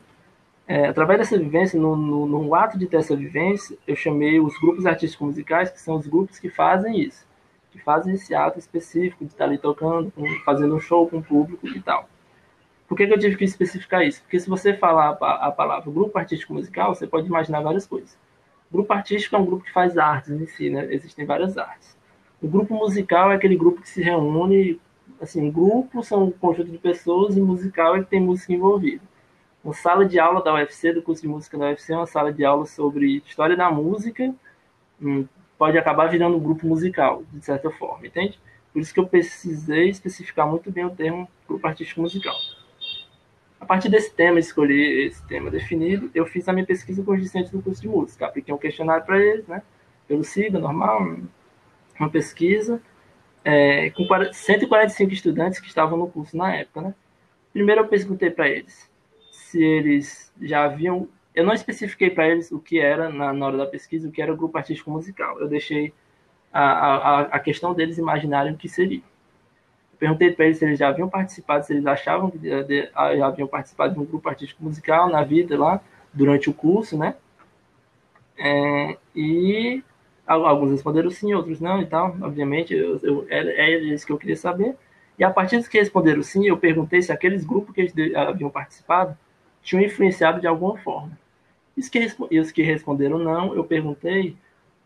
é, 0.68 0.88
através 0.88 1.20
dessa 1.20 1.38
vivência, 1.38 1.80
no, 1.80 1.96
no, 1.96 2.26
no, 2.26 2.56
ato 2.56 2.78
de 2.78 2.88
ter 2.88 2.98
essa 2.98 3.16
vivência, 3.16 3.78
eu 3.86 3.96
chamei 3.96 4.40
os 4.40 4.58
grupos 4.60 4.88
artísticos 4.88 5.28
musicais, 5.28 5.70
que 5.70 5.80
são 5.80 5.96
os 5.96 6.08
grupos 6.08 6.40
que 6.40 6.50
fazem 6.50 7.00
isso, 7.00 7.28
que 7.70 7.80
fazem 7.80 8.16
esse 8.16 8.34
ato 8.34 8.58
específico 8.58 9.24
de 9.24 9.32
estar 9.32 9.46
ali 9.46 9.60
tocando, 9.60 10.12
fazendo 10.44 10.76
um 10.76 10.80
show 10.80 11.08
com 11.08 11.18
o 11.18 11.24
público 11.24 11.68
e 11.68 11.80
tal. 11.82 12.10
Por 12.88 12.96
que, 12.96 13.08
que 13.08 13.14
eu 13.14 13.20
tive 13.20 13.36
que 13.36 13.44
especificar 13.44 14.04
isso? 14.04 14.22
Porque 14.22 14.40
se 14.40 14.50
você 14.50 14.74
falar 14.74 15.18
a, 15.22 15.48
a 15.48 15.52
palavra 15.52 15.92
grupo 15.92 16.18
artístico 16.18 16.54
musical, 16.54 16.94
você 16.94 17.08
pode 17.08 17.28
imaginar 17.28 17.62
várias 17.62 17.88
coisas. 17.88 18.18
grupo 18.72 18.94
artístico 18.94 19.36
é 19.36 19.40
um 19.40 19.46
grupo 19.46 19.64
que 19.64 19.74
faz 19.74 19.98
artes 19.98 20.32
em 20.32 20.46
si, 20.46 20.70
né? 20.70 20.88
Existem 20.94 21.26
várias 21.26 21.58
artes. 21.58 21.98
O 22.42 22.48
grupo 22.48 22.76
musical 22.76 23.32
é 23.32 23.36
aquele 23.36 23.56
grupo 23.56 23.82
que 23.82 23.90
se 23.90 24.02
reúne, 24.02 24.80
assim, 25.20 25.50
grupo 25.50 26.04
são 26.04 26.26
um 26.26 26.32
conjunto 26.32 26.72
de 26.72 26.78
pessoas 26.78 27.38
e 27.38 27.42
musical 27.42 27.96
é 27.96 28.04
que 28.04 28.10
tem 28.10 28.22
música 28.22 28.54
envolvida 28.54 29.02
uma 29.66 29.74
sala 29.74 30.06
de 30.06 30.20
aula 30.20 30.44
da 30.44 30.54
UFC, 30.54 30.94
do 30.94 31.02
curso 31.02 31.24
de 31.24 31.28
música 31.28 31.58
da 31.58 31.66
UFC, 31.66 31.92
é 31.92 31.98
uma 31.98 32.06
sala 32.06 32.32
de 32.32 32.46
aula 32.46 32.68
sobre 32.68 33.18
história 33.26 33.58
da 33.58 33.72
música, 33.72 34.34
hum, 35.02 35.28
pode 35.58 35.76
acabar 35.76 36.06
virando 36.08 36.38
um 36.38 36.40
grupo 36.40 36.68
musical, 36.68 37.24
de 37.34 37.44
certa 37.44 37.72
forma, 37.72 38.06
entende? 38.06 38.40
Por 38.72 38.80
isso 38.80 38.94
que 38.94 39.00
eu 39.00 39.08
precisei 39.08 39.90
especificar 39.90 40.48
muito 40.48 40.72
bem 40.72 40.86
o 40.86 40.92
termo 40.92 41.28
grupo 41.48 41.66
artístico 41.66 42.00
musical. 42.00 42.36
A 43.66 43.68
partir 43.68 43.90
desse 43.90 44.14
tema, 44.14 44.38
escolhi 44.38 45.08
esse 45.08 45.26
tema 45.26 45.50
definido, 45.50 46.12
eu 46.14 46.24
fiz 46.28 46.48
a 46.48 46.54
minha 46.54 46.68
pesquisa 46.68 47.04
com 47.04 47.14
os 47.14 47.20
discentes 47.20 47.52
do 47.52 47.64
curso 47.64 47.82
de 47.82 47.88
música. 47.88 48.28
Apliquei 48.28 48.54
um 48.54 48.60
questionário 48.60 49.04
para 49.04 49.20
eles, 49.20 49.48
né? 49.48 49.64
Pelo 50.08 50.24
SIGA, 50.24 50.60
normal, 50.60 51.18
uma 52.00 52.10
pesquisa, 52.12 52.80
é, 53.44 53.90
com 53.90 54.06
145 54.32 55.12
estudantes 55.12 55.60
que 55.60 55.66
estavam 55.66 55.98
no 55.98 56.08
curso 56.08 56.38
na 56.38 56.54
época, 56.54 56.80
né? 56.80 56.96
Primeiro 57.52 57.82
eu 57.82 57.88
perguntei 57.88 58.30
para 58.30 58.48
eles 58.48 58.88
se 59.32 59.64
eles 59.64 60.32
já 60.40 60.66
haviam. 60.66 61.10
Eu 61.34 61.44
não 61.44 61.54
especifiquei 61.54 62.12
para 62.12 62.28
eles 62.28 62.52
o 62.52 62.60
que 62.60 62.78
era, 62.78 63.10
na, 63.10 63.34
na, 63.34 63.48
hora 63.48 63.58
da 63.58 63.66
pesquisa, 63.66 64.08
o 64.08 64.12
que 64.12 64.22
era 64.22 64.32
o 64.32 64.38
grupo 64.38 64.56
artístico 64.60 64.92
musical. 64.92 65.40
Eu 65.40 65.48
deixei 65.48 65.92
a, 66.54 66.62
a, 66.62 67.22
a 67.22 67.40
questão 67.40 67.74
deles 67.74 67.98
imaginarem 67.98 68.54
o 68.54 68.58
que 68.58 68.70
seria. 68.70 69.02
Perguntei 70.00 70.32
para 70.32 70.46
eles 70.46 70.58
se 70.58 70.66
eles 70.66 70.80
já 70.80 70.90
haviam 70.90 71.10
participado, 71.10 71.66
se 71.66 71.74
eles 71.74 71.86
achavam 71.86 72.30
que 72.30 72.38
de, 72.38 72.64
de, 72.64 72.90
já 72.94 73.26
haviam 73.26 73.48
participado 73.48 73.94
de 73.94 74.00
um 74.00 74.06
grupo 74.06 74.28
artístico 74.28 74.64
musical 74.64 75.10
na 75.10 75.24
vida 75.24 75.58
lá, 75.58 75.82
durante 76.14 76.50
o 76.50 76.54
curso, 76.54 76.98
né? 76.98 77.16
É, 78.38 78.98
e 79.16 79.84
alguns 80.26 80.72
responderam 80.72 81.10
sim, 81.10 81.34
outros 81.34 81.60
não 81.60 81.82
e 81.82 81.86
tal. 81.86 82.16
Obviamente, 82.22 82.74
eu, 82.74 83.00
eu, 83.04 83.28
era, 83.30 83.52
era 83.52 83.84
isso 83.84 84.06
que 84.06 84.12
eu 84.12 84.18
queria 84.18 84.36
saber. 84.36 84.76
E 85.18 85.24
a 85.24 85.30
partir 85.30 85.58
dos 85.58 85.68
que 85.68 85.80
responderam 85.80 86.22
sim, 86.22 86.46
eu 86.46 86.58
perguntei 86.58 87.02
se 87.02 87.12
aqueles 87.12 87.46
grupos 87.46 87.74
que 87.74 87.82
eles 87.82 88.16
haviam 88.16 88.50
participado 88.50 89.18
tinham 89.62 89.84
influenciado 89.84 90.42
de 90.42 90.48
alguma 90.48 90.78
forma. 90.78 91.18
Os 91.78 91.90
que, 91.90 92.00
os 92.40 92.52
que 92.52 92.62
responderam 92.62 93.18
não, 93.18 93.56
eu 93.56 93.64
perguntei 93.64 94.38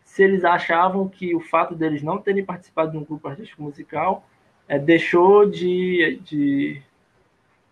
se 0.04 0.22
eles 0.22 0.44
achavam 0.44 1.08
que 1.08 1.34
o 1.34 1.40
fato 1.40 1.74
deles 1.74 2.02
não 2.02 2.18
terem 2.18 2.44
participado 2.44 2.92
de 2.92 2.98
um 2.98 3.04
grupo 3.04 3.28
artístico 3.28 3.62
musical 3.62 4.24
é, 4.70 4.78
deixou 4.78 5.50
de, 5.50 6.20
de 6.22 6.80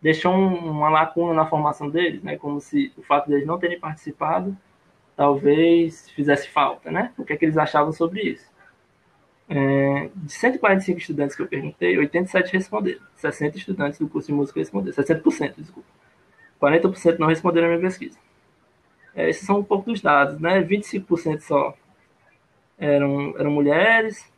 deixou 0.02 0.34
uma 0.34 0.88
lacuna 0.90 1.32
na 1.32 1.46
formação 1.46 1.88
deles, 1.88 2.20
né? 2.24 2.36
Como 2.36 2.60
se 2.60 2.92
o 2.96 3.02
fato 3.02 3.28
deles 3.30 3.46
não 3.46 3.56
terem 3.56 3.78
participado 3.78 4.56
talvez 5.14 6.10
fizesse 6.10 6.48
falta, 6.48 6.90
né? 6.90 7.12
O 7.16 7.24
que 7.24 7.32
é 7.32 7.36
que 7.36 7.44
eles 7.44 7.56
achavam 7.56 7.92
sobre 7.92 8.22
isso? 8.22 8.50
É, 9.48 10.10
de 10.12 10.32
145 10.32 10.98
estudantes 10.98 11.36
que 11.36 11.42
eu 11.42 11.46
perguntei, 11.46 11.96
87 11.96 12.52
responderam. 12.52 13.00
60 13.14 13.56
estudantes 13.56 14.00
do 14.00 14.08
curso 14.08 14.26
de 14.26 14.34
música 14.34 14.58
responderam. 14.58 14.96
60%, 14.96 15.54
desculpa. 15.56 15.88
40% 16.60 17.18
não 17.20 17.28
responderam 17.28 17.68
a 17.68 17.70
minha 17.70 17.80
pesquisa. 17.80 18.18
É, 19.14 19.30
esses 19.30 19.46
são 19.46 19.60
um 19.60 19.64
pouco 19.64 19.88
dos 19.88 20.00
dados, 20.00 20.40
né? 20.40 20.60
25% 20.64 21.42
só 21.42 21.76
eram, 22.76 23.36
eram 23.38 23.52
mulheres, 23.52 24.32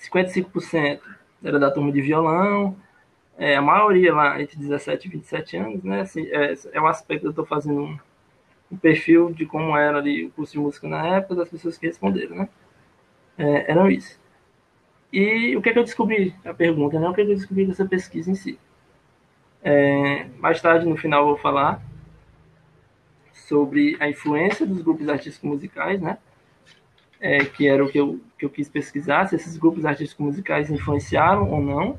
55% 0.00 1.00
era 1.44 1.58
da 1.58 1.70
turma 1.70 1.92
de 1.92 2.00
violão, 2.00 2.76
é, 3.38 3.56
a 3.56 3.62
maioria 3.62 4.14
lá 4.14 4.40
entre 4.40 4.56
17 4.58 5.08
e 5.08 5.10
27 5.10 5.56
anos, 5.56 5.82
né? 5.82 6.00
Assim, 6.02 6.26
é, 6.28 6.54
é 6.72 6.80
um 6.80 6.86
aspecto 6.86 7.22
que 7.22 7.26
eu 7.26 7.30
estou 7.30 7.46
fazendo 7.46 7.82
um, 7.82 7.98
um, 8.70 8.76
perfil 8.76 9.32
de 9.32 9.46
como 9.46 9.76
era 9.76 9.98
ali 9.98 10.26
o 10.26 10.30
curso 10.30 10.52
de 10.52 10.58
música 10.58 10.88
na 10.88 11.16
época 11.16 11.36
das 11.36 11.48
pessoas 11.48 11.78
que 11.78 11.86
responderam, 11.86 12.36
né? 12.36 12.48
é, 13.36 13.70
eram 13.70 13.90
isso. 13.90 14.20
E 15.12 15.56
o 15.56 15.62
que, 15.62 15.68
é 15.68 15.72
que 15.72 15.78
eu 15.78 15.84
descobri? 15.84 16.34
A 16.44 16.54
pergunta, 16.54 16.98
né? 16.98 17.08
O 17.08 17.14
que, 17.14 17.20
é 17.20 17.24
que 17.24 17.32
eu 17.32 17.36
descobri 17.36 17.66
dessa 17.66 17.84
pesquisa 17.84 18.30
em 18.30 18.34
si? 18.34 18.58
É, 19.62 20.26
mais 20.38 20.60
tarde, 20.60 20.86
no 20.86 20.96
final, 20.96 21.22
eu 21.22 21.28
vou 21.28 21.36
falar 21.36 21.82
sobre 23.32 23.96
a 24.00 24.08
influência 24.08 24.66
dos 24.66 24.80
grupos 24.80 25.08
artísticos 25.08 25.48
musicais, 25.48 26.00
né? 26.00 26.18
É, 27.24 27.44
que 27.44 27.68
era 27.68 27.84
o 27.84 27.88
que 27.88 27.98
eu, 27.98 28.20
que 28.36 28.44
eu 28.44 28.50
quis 28.50 28.68
pesquisar, 28.68 29.26
se 29.28 29.36
esses 29.36 29.56
grupos 29.56 29.84
artísticos 29.84 30.26
musicais 30.26 30.70
influenciaram 30.70 31.48
ou 31.48 31.62
não. 31.62 31.98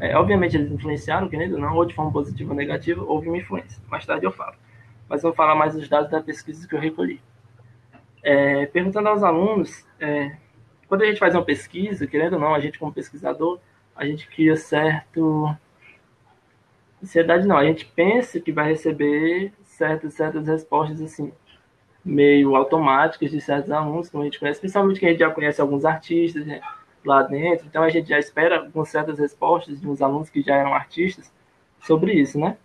É, 0.00 0.16
obviamente, 0.16 0.56
eles 0.56 0.72
influenciaram, 0.72 1.28
querendo 1.28 1.56
ou 1.56 1.60
não, 1.60 1.76
ou 1.76 1.84
de 1.84 1.94
forma 1.94 2.10
positiva 2.10 2.50
ou 2.50 2.56
negativa, 2.56 3.04
houve 3.04 3.28
uma 3.28 3.36
influência. 3.36 3.80
Mais 3.88 4.06
tarde 4.06 4.24
eu 4.24 4.32
falo. 4.32 4.56
Mas 5.06 5.22
eu 5.22 5.28
vou 5.28 5.36
falar 5.36 5.54
mais 5.54 5.74
dos 5.74 5.86
dados 5.86 6.10
da 6.10 6.22
pesquisa 6.22 6.66
que 6.66 6.74
eu 6.74 6.80
recolhi. 6.80 7.20
É, 8.22 8.64
perguntando 8.66 9.06
aos 9.10 9.22
alunos 9.22 9.86
é, 10.00 10.34
quando 10.88 11.02
a 11.02 11.06
gente 11.06 11.18
faz 11.18 11.34
uma 11.34 11.44
pesquisa, 11.44 12.06
querendo 12.06 12.34
ou 12.34 12.40
não, 12.40 12.54
a 12.54 12.60
gente 12.60 12.78
como 12.78 12.92
pesquisador, 12.92 13.58
a 13.94 14.06
gente 14.06 14.26
cria 14.28 14.56
certo 14.56 15.54
ansiedade 17.02 17.46
não, 17.46 17.58
a 17.58 17.64
gente 17.64 17.84
pensa 17.84 18.40
que 18.40 18.50
vai 18.50 18.68
receber 18.68 19.52
certas 19.62 20.14
certas 20.14 20.46
respostas 20.46 21.00
assim 21.02 21.32
meio 22.04 22.54
automáticas 22.54 23.30
de 23.30 23.40
certos 23.40 23.70
alunos 23.70 24.08
que 24.08 24.16
a 24.16 24.22
gente 24.22 24.38
conhece, 24.38 24.60
principalmente 24.60 25.00
que 25.00 25.06
a 25.06 25.10
gente 25.10 25.20
já 25.20 25.30
conhece 25.30 25.60
alguns 25.60 25.84
artistas 25.84 26.44
né, 26.46 26.60
lá 27.04 27.22
dentro, 27.22 27.66
então 27.66 27.82
a 27.82 27.88
gente 27.88 28.08
já 28.08 28.18
espera 28.18 28.70
com 28.70 28.84
certas 28.84 29.18
respostas 29.18 29.80
de 29.80 29.88
uns 29.88 30.02
alunos 30.02 30.28
que 30.28 30.42
já 30.42 30.56
eram 30.56 30.74
artistas 30.74 31.32
sobre 31.80 32.12
isso, 32.12 32.38
né? 32.38 32.56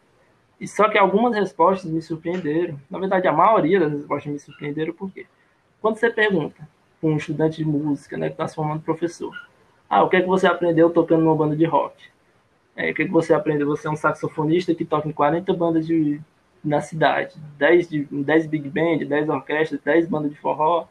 E 0.59 0.67
só 0.67 0.89
que 0.89 0.97
algumas 0.97 1.33
respostas 1.35 1.89
me 1.89 2.01
surpreenderam. 2.01 2.77
Na 2.89 2.99
verdade, 2.99 3.27
a 3.27 3.31
maioria 3.31 3.79
das 3.79 3.93
respostas 3.93 4.31
me 4.31 4.39
surpreenderam 4.39 4.93
porque 4.93 5.25
quando 5.81 5.97
você 5.97 6.09
pergunta 6.09 6.67
um 7.01 7.15
estudante 7.15 7.57
de 7.57 7.65
música, 7.65 8.17
né, 8.17 8.27
que 8.27 8.33
está 8.33 8.47
se 8.47 8.55
formando 8.55 8.81
professor. 8.81 9.33
Ah, 9.89 10.03
o 10.03 10.09
que 10.09 10.17
é 10.17 10.21
que 10.21 10.27
você 10.27 10.47
aprendeu 10.47 10.89
tocando 10.89 11.23
numa 11.23 11.35
banda 11.35 11.55
de 11.55 11.65
rock? 11.65 11.95
É, 12.75 12.91
o 12.91 12.93
que 12.93 13.03
é 13.03 13.05
que 13.05 13.11
você 13.11 13.33
aprendeu? 13.33 13.67
Você 13.67 13.87
é 13.87 13.91
um 13.91 13.95
saxofonista 13.95 14.75
que 14.75 14.85
toca 14.85 15.07
em 15.07 15.11
40 15.11 15.53
bandas 15.53 15.87
de, 15.87 16.19
na 16.63 16.81
cidade, 16.81 17.35
10, 17.57 17.89
de, 17.89 18.03
10 18.11 18.45
big 18.47 18.69
band, 18.69 19.05
10 19.05 19.29
orquestras, 19.29 19.81
10 19.81 20.07
bandas 20.07 20.31
de 20.31 20.37
forró, 20.37 20.87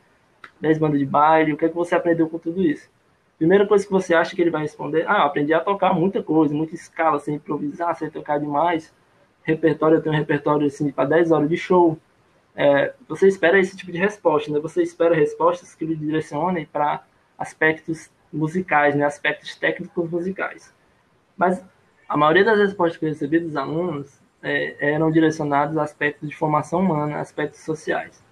10 0.60 0.78
bandas 0.78 0.98
de 0.98 1.06
baile, 1.06 1.52
o 1.52 1.56
que 1.56 1.64
é 1.64 1.68
que 1.68 1.74
você 1.74 1.94
aprendeu 1.94 2.28
com 2.28 2.38
tudo 2.38 2.62
isso? 2.62 2.88
Primeira 3.36 3.66
coisa 3.66 3.84
que 3.84 3.92
você 3.92 4.14
acha 4.14 4.34
que 4.34 4.42
ele 4.42 4.50
vai 4.50 4.62
responder, 4.62 5.04
ah, 5.06 5.24
aprendi 5.24 5.54
a 5.54 5.60
tocar 5.60 5.94
muita 5.94 6.22
coisa, 6.22 6.54
muita 6.54 6.74
escala, 6.74 7.20
sem 7.20 7.36
improvisar, 7.36 7.94
sem 7.96 8.10
tocar 8.10 8.38
demais. 8.38 8.92
Repertório, 9.42 9.98
eu 9.98 10.02
tenho 10.02 10.14
um 10.14 10.18
repertório 10.18 10.66
assim 10.66 10.90
para 10.90 11.08
10 11.08 11.30
horas 11.30 11.48
de 11.48 11.56
show 11.56 11.98
é, 12.60 12.92
você 13.06 13.28
espera 13.28 13.56
esse 13.60 13.76
tipo 13.76 13.92
de 13.92 13.98
resposta, 13.98 14.50
né? 14.50 14.58
Você 14.58 14.82
espera 14.82 15.14
respostas 15.14 15.76
que 15.76 15.84
lhe 15.86 15.94
direcionem 15.94 16.66
para 16.66 17.04
aspectos 17.38 18.10
musicais, 18.32 18.96
né? 18.96 19.04
Aspectos 19.04 19.54
técnicos 19.54 20.10
musicais. 20.10 20.74
Mas 21.36 21.64
a 22.08 22.16
maioria 22.16 22.44
das 22.44 22.58
respostas 22.58 22.98
que 22.98 23.04
eu 23.04 23.10
recebi 23.10 23.38
dos 23.38 23.54
alunos 23.54 24.20
é, 24.42 24.92
eram 24.94 25.10
direcionadas 25.10 25.76
a 25.76 25.82
aspectos 25.82 26.28
de 26.28 26.36
formação 26.36 26.80
humana, 26.80 27.20
aspectos 27.20 27.60
sociais. 27.60 28.22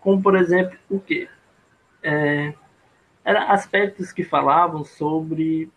Como, 0.00 0.22
por 0.22 0.36
exemplo, 0.36 0.78
o 0.88 1.00
quê? 1.00 1.28
É, 2.02 2.54
eram 3.24 3.50
aspectos 3.50 4.12
que 4.12 4.22
falavam 4.22 4.84
sobre 4.84 5.70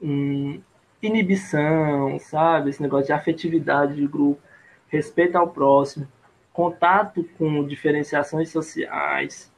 hum, 0.00 0.60
inibição, 1.02 2.18
sabe? 2.20 2.70
Esse 2.70 2.80
negócio 2.80 3.06
de 3.06 3.12
afetividade 3.12 3.96
de 3.96 4.06
grupo, 4.06 4.40
respeito 4.88 5.36
ao 5.36 5.48
próximo, 5.48 6.06
contato 6.52 7.28
com 7.36 7.66
diferenciações 7.66 8.50
sociais. 8.50 9.50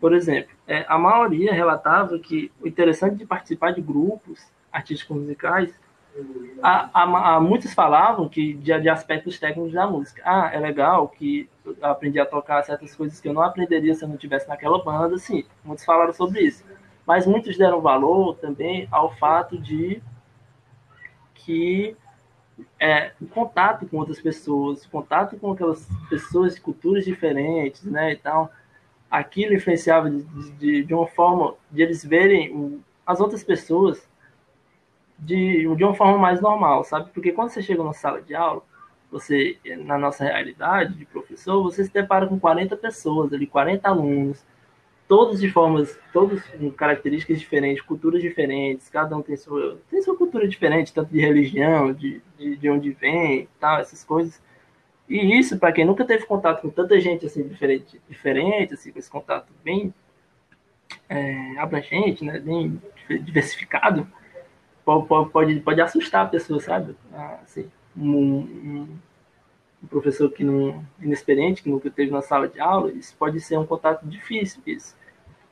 Por 0.00 0.14
exemplo, 0.14 0.52
é, 0.66 0.84
a 0.88 0.98
maioria 0.98 1.52
relatava 1.52 2.18
que 2.18 2.50
o 2.60 2.66
interessante 2.66 3.16
de 3.16 3.26
participar 3.26 3.70
de 3.72 3.80
grupos 3.80 4.44
artísticos 4.72 5.16
musicais, 5.16 5.72
há, 6.62 7.34
há, 7.34 7.40
muitos 7.40 7.72
falavam 7.74 8.28
que 8.28 8.54
de, 8.54 8.78
de, 8.80 8.88
aspectos 8.88 9.38
técnicos 9.38 9.72
da 9.72 9.86
música. 9.86 10.22
Ah, 10.24 10.50
é 10.52 10.58
legal 10.58 11.08
que 11.08 11.48
aprendi 11.80 12.18
a 12.18 12.26
tocar 12.26 12.62
certas 12.62 12.94
coisas 12.94 13.20
que 13.20 13.28
eu 13.28 13.32
não 13.32 13.42
aprenderia 13.42 13.94
se 13.94 14.04
eu 14.04 14.08
não 14.08 14.16
tivesse 14.16 14.48
naquela 14.48 14.82
banda, 14.82 15.18
sim. 15.18 15.44
Muitos 15.64 15.84
falaram 15.84 16.12
sobre 16.12 16.40
isso. 16.40 16.64
Mas 17.06 17.26
muitos 17.26 17.56
deram 17.56 17.80
valor 17.80 18.36
também 18.36 18.88
ao 18.90 19.14
fato 19.16 19.58
de 19.58 20.02
que 21.34 21.96
é, 22.78 23.12
o 23.20 23.26
contato 23.26 23.86
com 23.86 23.96
outras 23.96 24.20
pessoas, 24.20 24.84
o 24.84 24.90
contato 24.90 25.36
com 25.36 25.52
aquelas 25.52 25.88
pessoas 26.08 26.54
de 26.54 26.60
culturas 26.60 27.04
diferentes, 27.04 27.82
né, 27.82 28.12
e 28.12 28.16
tal, 28.16 28.52
aquilo 29.10 29.54
influenciava 29.54 30.08
de, 30.10 30.22
de, 30.52 30.84
de 30.84 30.94
uma 30.94 31.06
forma 31.06 31.54
de 31.70 31.82
eles 31.82 32.04
verem 32.04 32.54
o, 32.54 32.80
as 33.04 33.20
outras 33.20 33.42
pessoas 33.42 34.08
de, 35.24 35.74
de 35.76 35.84
uma 35.84 35.94
forma 35.94 36.18
mais 36.18 36.40
normal, 36.40 36.84
sabe? 36.84 37.10
Porque 37.12 37.32
quando 37.32 37.50
você 37.50 37.62
chega 37.62 37.82
na 37.82 37.92
sala 37.92 38.20
de 38.20 38.34
aula, 38.34 38.62
você, 39.10 39.58
na 39.84 39.96
nossa 39.98 40.24
realidade 40.24 40.94
de 40.94 41.04
professor, 41.04 41.62
você 41.62 41.84
se 41.84 41.92
depara 41.92 42.26
com 42.26 42.40
40 42.40 42.76
pessoas 42.76 43.32
ali, 43.32 43.46
40 43.46 43.88
alunos, 43.88 44.44
todos 45.06 45.40
de 45.40 45.50
formas, 45.50 45.98
todos 46.12 46.42
com 46.42 46.70
características 46.70 47.38
diferentes, 47.38 47.82
culturas 47.82 48.22
diferentes, 48.22 48.88
cada 48.88 49.16
um 49.16 49.22
tem 49.22 49.36
sua, 49.36 49.78
tem 49.90 50.02
sua 50.02 50.16
cultura 50.16 50.48
diferente, 50.48 50.92
tanto 50.92 51.12
de 51.12 51.20
religião, 51.20 51.92
de, 51.92 52.22
de, 52.38 52.56
de 52.56 52.70
onde 52.70 52.90
vem, 52.92 53.48
tal, 53.60 53.78
essas 53.80 54.02
coisas. 54.02 54.42
E 55.08 55.38
isso, 55.38 55.58
para 55.58 55.72
quem 55.72 55.84
nunca 55.84 56.04
teve 56.04 56.24
contato 56.24 56.62
com 56.62 56.70
tanta 56.70 56.98
gente 56.98 57.26
assim 57.26 57.46
diferente, 57.46 58.00
diferente 58.08 58.74
assim, 58.74 58.90
com 58.90 58.98
esse 58.98 59.10
contato 59.10 59.52
bem 59.62 59.92
é, 61.08 61.58
abrangente, 61.58 62.24
né, 62.24 62.40
bem 62.40 62.80
diversificado, 63.22 64.08
pode, 64.84 65.30
pode, 65.30 65.60
pode 65.60 65.80
assustar 65.80 66.26
a 66.26 66.28
pessoa, 66.28 66.60
sabe? 66.60 66.96
Ah, 67.12 67.38
assim, 67.42 67.70
um, 67.96 68.88
um, 69.82 69.86
professor 69.88 70.30
que 70.30 70.44
não 70.44 70.84
inexperiente, 71.00 71.62
que 71.62 71.70
nunca 71.70 71.90
teve 71.90 72.10
na 72.10 72.22
sala 72.22 72.48
de 72.48 72.60
aula, 72.60 72.92
isso 72.92 73.14
pode 73.16 73.40
ser 73.40 73.58
um 73.58 73.66
contato 73.66 74.06
difícil, 74.06 74.62
isso. 74.66 74.96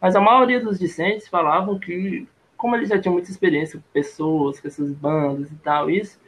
Mas 0.00 0.16
a 0.16 0.20
maioria 0.20 0.60
dos 0.60 0.78
discentes 0.78 1.28
falavam 1.28 1.78
que, 1.78 2.26
como 2.56 2.74
eles 2.76 2.88
já 2.88 2.98
tinham 2.98 3.12
muita 3.12 3.30
experiência 3.30 3.78
com 3.78 3.84
pessoas, 3.92 4.60
com 4.60 4.68
essas 4.68 4.92
bandas 4.92 5.50
e 5.50 5.56
tal, 5.56 5.90
isso, 5.90 6.18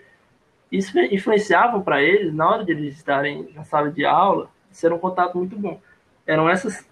isso 0.71 0.99
influenciava 0.99 1.81
para 1.81 2.03
eles, 2.03 2.33
na 2.35 2.49
hora 2.49 2.65
de 2.65 2.73
eles 2.73 2.97
estarem 2.97 3.49
na 3.55 3.65
sala 3.65 3.91
de 3.91 4.05
aula, 4.05 4.51
ser 4.71 4.93
um 4.93 4.99
contato 4.99 5.39
muito 5.39 5.57
bom. 5.57 5.81
Eram 6.27 6.49
essas, 6.49 6.87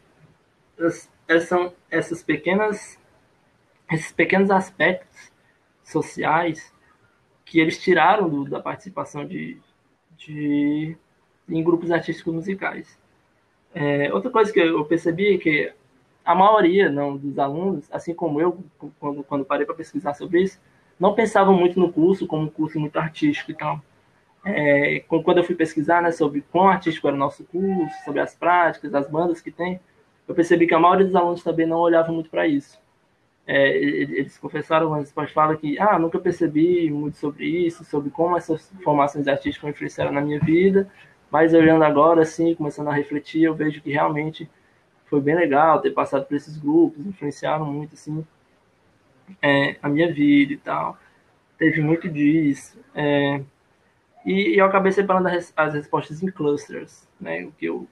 essas, 1.28 1.72
essas 1.90 2.22
pequenas, 2.22 2.98
esses 3.90 4.12
pequenos 4.12 4.50
aspectos 4.50 5.29
sociais 5.90 6.72
que 7.44 7.58
eles 7.58 7.80
tiraram 7.80 8.28
do, 8.28 8.44
da 8.44 8.60
participação 8.60 9.26
de, 9.26 9.58
de, 10.16 10.96
em 11.48 11.62
grupos 11.62 11.90
artísticos 11.90 12.32
musicais. 12.32 12.98
É, 13.74 14.12
outra 14.12 14.30
coisa 14.30 14.52
que 14.52 14.60
eu 14.60 14.84
percebi 14.84 15.34
é 15.34 15.38
que 15.38 15.72
a 16.24 16.34
maioria 16.34 16.88
não 16.88 17.16
dos 17.16 17.38
alunos, 17.38 17.86
assim 17.90 18.14
como 18.14 18.40
eu, 18.40 18.58
quando, 18.98 19.22
quando 19.24 19.44
parei 19.44 19.66
para 19.66 19.74
pesquisar 19.74 20.14
sobre 20.14 20.42
isso, 20.42 20.60
não 20.98 21.14
pensavam 21.14 21.54
muito 21.54 21.80
no 21.80 21.92
curso 21.92 22.26
como 22.26 22.44
um 22.44 22.50
curso 22.50 22.78
muito 22.78 22.96
artístico 22.98 23.50
e 23.50 23.54
tal. 23.54 23.82
É, 24.44 25.00
quando 25.08 25.38
eu 25.38 25.44
fui 25.44 25.54
pesquisar 25.54 26.02
né, 26.02 26.12
sobre 26.12 26.40
quão 26.40 26.68
artístico 26.68 27.06
era 27.06 27.16
o 27.16 27.18
nosso 27.18 27.44
curso, 27.44 27.94
sobre 28.04 28.20
as 28.20 28.34
práticas, 28.34 28.94
as 28.94 29.08
bandas 29.08 29.40
que 29.40 29.50
tem, 29.50 29.80
eu 30.26 30.34
percebi 30.34 30.66
que 30.66 30.74
a 30.74 30.78
maioria 30.78 31.06
dos 31.06 31.14
alunos 31.14 31.42
também 31.42 31.66
não 31.66 31.78
olhava 31.78 32.12
muito 32.12 32.30
para 32.30 32.46
isso. 32.46 32.78
É, 33.52 33.76
eles 33.76 34.38
confessaram, 34.38 34.90
mas 34.90 35.10
pode 35.10 35.32
falar 35.32 35.56
que 35.56 35.76
ah, 35.76 35.98
nunca 35.98 36.20
percebi 36.20 36.88
muito 36.88 37.16
sobre 37.18 37.44
isso, 37.46 37.84
sobre 37.84 38.08
como 38.08 38.36
essas 38.36 38.72
formações 38.84 39.26
artísticas 39.26 39.70
influenciaram 39.70 40.12
na 40.12 40.20
minha 40.20 40.38
vida, 40.38 40.88
mas 41.32 41.52
olhando 41.52 41.82
agora, 41.82 42.22
assim, 42.22 42.54
começando 42.54 42.86
a 42.86 42.92
refletir, 42.92 43.42
eu 43.42 43.52
vejo 43.52 43.82
que 43.82 43.90
realmente 43.90 44.48
foi 45.06 45.20
bem 45.20 45.34
legal 45.34 45.80
ter 45.80 45.90
passado 45.90 46.26
por 46.26 46.36
esses 46.36 46.56
grupos, 46.56 47.04
influenciaram 47.04 47.66
muito, 47.66 47.94
assim, 47.94 48.24
é, 49.42 49.74
a 49.82 49.88
minha 49.88 50.12
vida 50.12 50.52
e 50.52 50.56
tal. 50.56 50.96
Teve 51.58 51.80
muito 51.80 52.08
disso. 52.08 52.78
É, 52.94 53.42
e, 54.24 54.54
e, 54.54 54.58
eu 54.58 54.64
acabei 54.64 54.92
separando 54.92 55.26
as, 55.26 55.52
as, 55.56 55.74
respostas 55.74 56.22
em 56.22 56.30
clusters, 56.30 57.04
né? 57.20 57.42
O 57.46 57.50
que 57.50 57.66
eu 57.66 57.88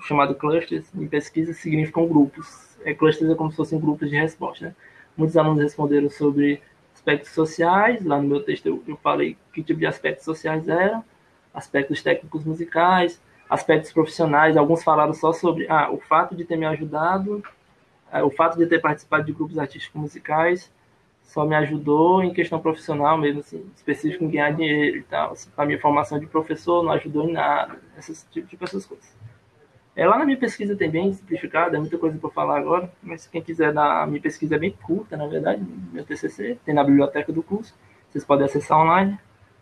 chamado 0.00 0.34
clusters 0.34 0.90
em 0.94 1.06
pesquisa 1.06 1.52
significam 1.52 2.08
grupos. 2.08 2.78
É, 2.82 2.94
clusters 2.94 3.30
é 3.30 3.34
como 3.34 3.50
se 3.50 3.58
fossem 3.58 3.78
grupos 3.78 4.08
de 4.08 4.16
resposta, 4.16 4.68
né? 4.68 4.74
Muitos 5.16 5.36
alunos 5.36 5.62
responderam 5.62 6.10
sobre 6.10 6.62
aspectos 6.94 7.30
sociais. 7.30 8.04
Lá 8.04 8.20
no 8.20 8.28
meu 8.28 8.42
texto 8.42 8.66
eu, 8.66 8.82
eu 8.86 8.96
falei 8.96 9.36
que 9.52 9.62
tipo 9.62 9.80
de 9.80 9.86
aspectos 9.86 10.24
sociais 10.24 10.68
eram, 10.68 11.04
aspectos 11.52 12.02
técnicos 12.02 12.44
musicais, 12.44 13.20
aspectos 13.48 13.92
profissionais. 13.92 14.56
Alguns 14.56 14.82
falaram 14.82 15.12
só 15.12 15.32
sobre 15.32 15.66
ah, 15.68 15.90
o 15.90 15.98
fato 15.98 16.34
de 16.34 16.44
ter 16.44 16.56
me 16.56 16.66
ajudado 16.66 17.42
é, 18.12 18.22
o 18.22 18.30
fato 18.30 18.58
de 18.58 18.66
ter 18.66 18.78
participado 18.78 19.24
de 19.24 19.32
grupos 19.32 19.58
artísticos 19.58 19.98
musicais 19.98 20.70
só 21.22 21.46
me 21.46 21.56
ajudou 21.56 22.22
em 22.22 22.34
questão 22.34 22.60
profissional 22.60 23.16
mesmo, 23.16 23.40
assim, 23.40 23.64
específico 23.74 24.24
em 24.24 24.30
ganhar 24.30 24.50
dinheiro 24.50 24.98
e 24.98 25.02
tal. 25.04 25.32
Assim, 25.32 25.48
a 25.56 25.64
minha 25.64 25.80
formação 25.80 26.18
de 26.20 26.26
professor 26.26 26.82
não 26.82 26.92
ajudou 26.92 27.26
em 27.26 27.32
nada, 27.32 27.80
essas 27.96 28.26
tipo, 28.30 28.46
tipo 28.46 28.64
essas 28.64 28.84
coisas. 28.84 29.16
É, 29.94 30.06
lá 30.06 30.18
na 30.18 30.24
minha 30.24 30.38
pesquisa 30.38 30.74
tem 30.74 30.90
bem 30.90 31.12
simplificado, 31.12 31.76
é 31.76 31.78
muita 31.78 31.98
coisa 31.98 32.18
para 32.18 32.30
falar 32.30 32.58
agora, 32.58 32.90
mas 33.02 33.26
quem 33.26 33.42
quiser 33.42 33.72
dar, 33.72 34.02
a 34.02 34.06
minha 34.06 34.20
pesquisa 34.20 34.54
é 34.54 34.58
bem 34.58 34.70
curta, 34.70 35.16
na 35.16 35.26
verdade, 35.26 35.62
meu 35.92 36.04
TCC, 36.04 36.58
tem 36.64 36.74
na 36.74 36.82
biblioteca 36.82 37.30
do 37.32 37.42
curso, 37.42 37.74
vocês 38.10 38.24
podem 38.24 38.46
acessar 38.46 38.78
online, 38.78 39.18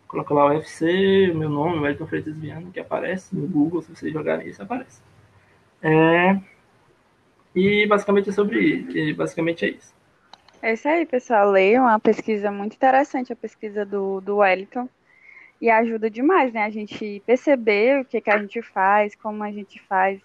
coloca 0.07 0.33
lá 0.33 0.47
o 0.47 0.49
UFC, 0.51 1.31
o 1.33 1.37
meu 1.37 1.49
nome, 1.49 1.81
Wellington 1.81 2.07
Freitas 2.07 2.37
Viana, 2.37 2.71
que 2.73 2.79
aparece 2.79 3.35
no 3.35 3.47
Google, 3.47 3.83
se 3.83 3.95
vocês 3.95 4.13
jogarem 4.13 4.47
isso, 4.47 4.63
aparece. 4.63 5.03
É, 5.83 6.41
e 7.55 7.87
basicamente 7.87 8.31
é 8.31 8.33
sobre 8.33 8.61
isso. 8.61 9.17
Basicamente 9.17 9.65
é 9.65 9.71
isso. 9.71 9.95
É 10.63 10.73
isso 10.75 10.89
aí, 10.89 11.07
pessoal. 11.07 11.51
Leiam 11.51 11.85
uma 11.85 11.99
pesquisa 11.99 12.51
muito 12.51 12.75
interessante, 12.75 13.33
a 13.33 13.37
pesquisa 13.37 13.85
do, 13.85 14.21
do 14.21 14.37
Wellington. 14.37 14.89
E 15.61 15.69
ajuda 15.69 16.11
demais, 16.11 16.53
né? 16.53 16.65
A 16.65 16.71
gente 16.71 17.23
perceber 17.27 18.01
o 18.01 18.05
que, 18.05 18.21
que 18.21 18.31
a 18.31 18.39
gente 18.39 18.63
faz, 18.63 19.15
como 19.15 19.43
a 19.43 19.53
gente 19.53 19.81
faz 19.83 20.21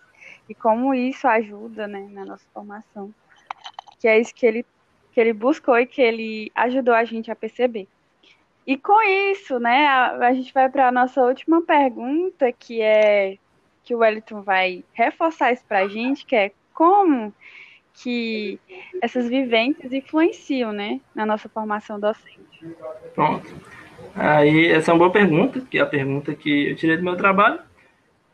e 0.48 0.56
como 0.56 0.93
isso 0.93 1.28
ajuda, 1.28 1.88
né, 1.88 2.08
na 2.12 2.26
nossa 2.26 2.45
formação. 2.54 3.13
Que 4.00 4.08
é 4.08 4.19
isso 4.19 4.34
que 4.34 4.45
ele, 4.45 4.65
que 5.12 5.19
ele 5.19 5.34
buscou 5.34 5.78
e 5.78 5.86
que 5.86 6.02
ele 6.02 6.52
ajudou 6.56 6.93
a 6.93 7.04
gente 7.04 7.32
a 7.32 7.36
perceber. 7.36 7.88
E 8.65 8.78
com 8.78 9.02
isso, 9.02 9.60
né, 9.60 9.88
a, 9.88 10.28
a 10.28 10.34
gente 10.34 10.54
vai 10.54 10.69
para 10.69 10.88
a 10.88 10.91
nossa 10.91 11.21
última 11.21 11.62
pergunta, 11.62 12.52
que 12.52 12.82
é 12.82 13.38
que 13.84 13.93
o 13.93 14.00
Wellington 14.00 14.41
vai 14.41 14.84
reforçar 14.93 15.52
isso 15.52 15.63
para 15.67 15.80
a 15.80 15.88
gente, 15.88 16.26
que 16.26 16.36
é 16.36 16.52
como 16.74 17.32
que 17.93 18.60
essas 19.02 19.28
vivências 19.28 19.93
influenciam, 19.93 20.74
né, 20.74 21.00
na 21.13 21.26
nossa 21.26 21.48
formação 21.48 22.00
docente. 22.00 22.76
Pronto. 23.13 23.48
Aí, 24.13 24.68
essa 24.68 24.91
é 24.91 24.94
uma 24.94 25.00
boa 25.00 25.12
pergunta, 25.12 25.62
que 25.62 25.78
é 25.78 25.82
a 25.82 25.86
pergunta 25.86 26.34
que 26.36 26.70
eu 26.70 26.76
tirei 26.76 26.98
do 26.98 27.04
meu 27.04 27.15
trabalho, 27.15 27.60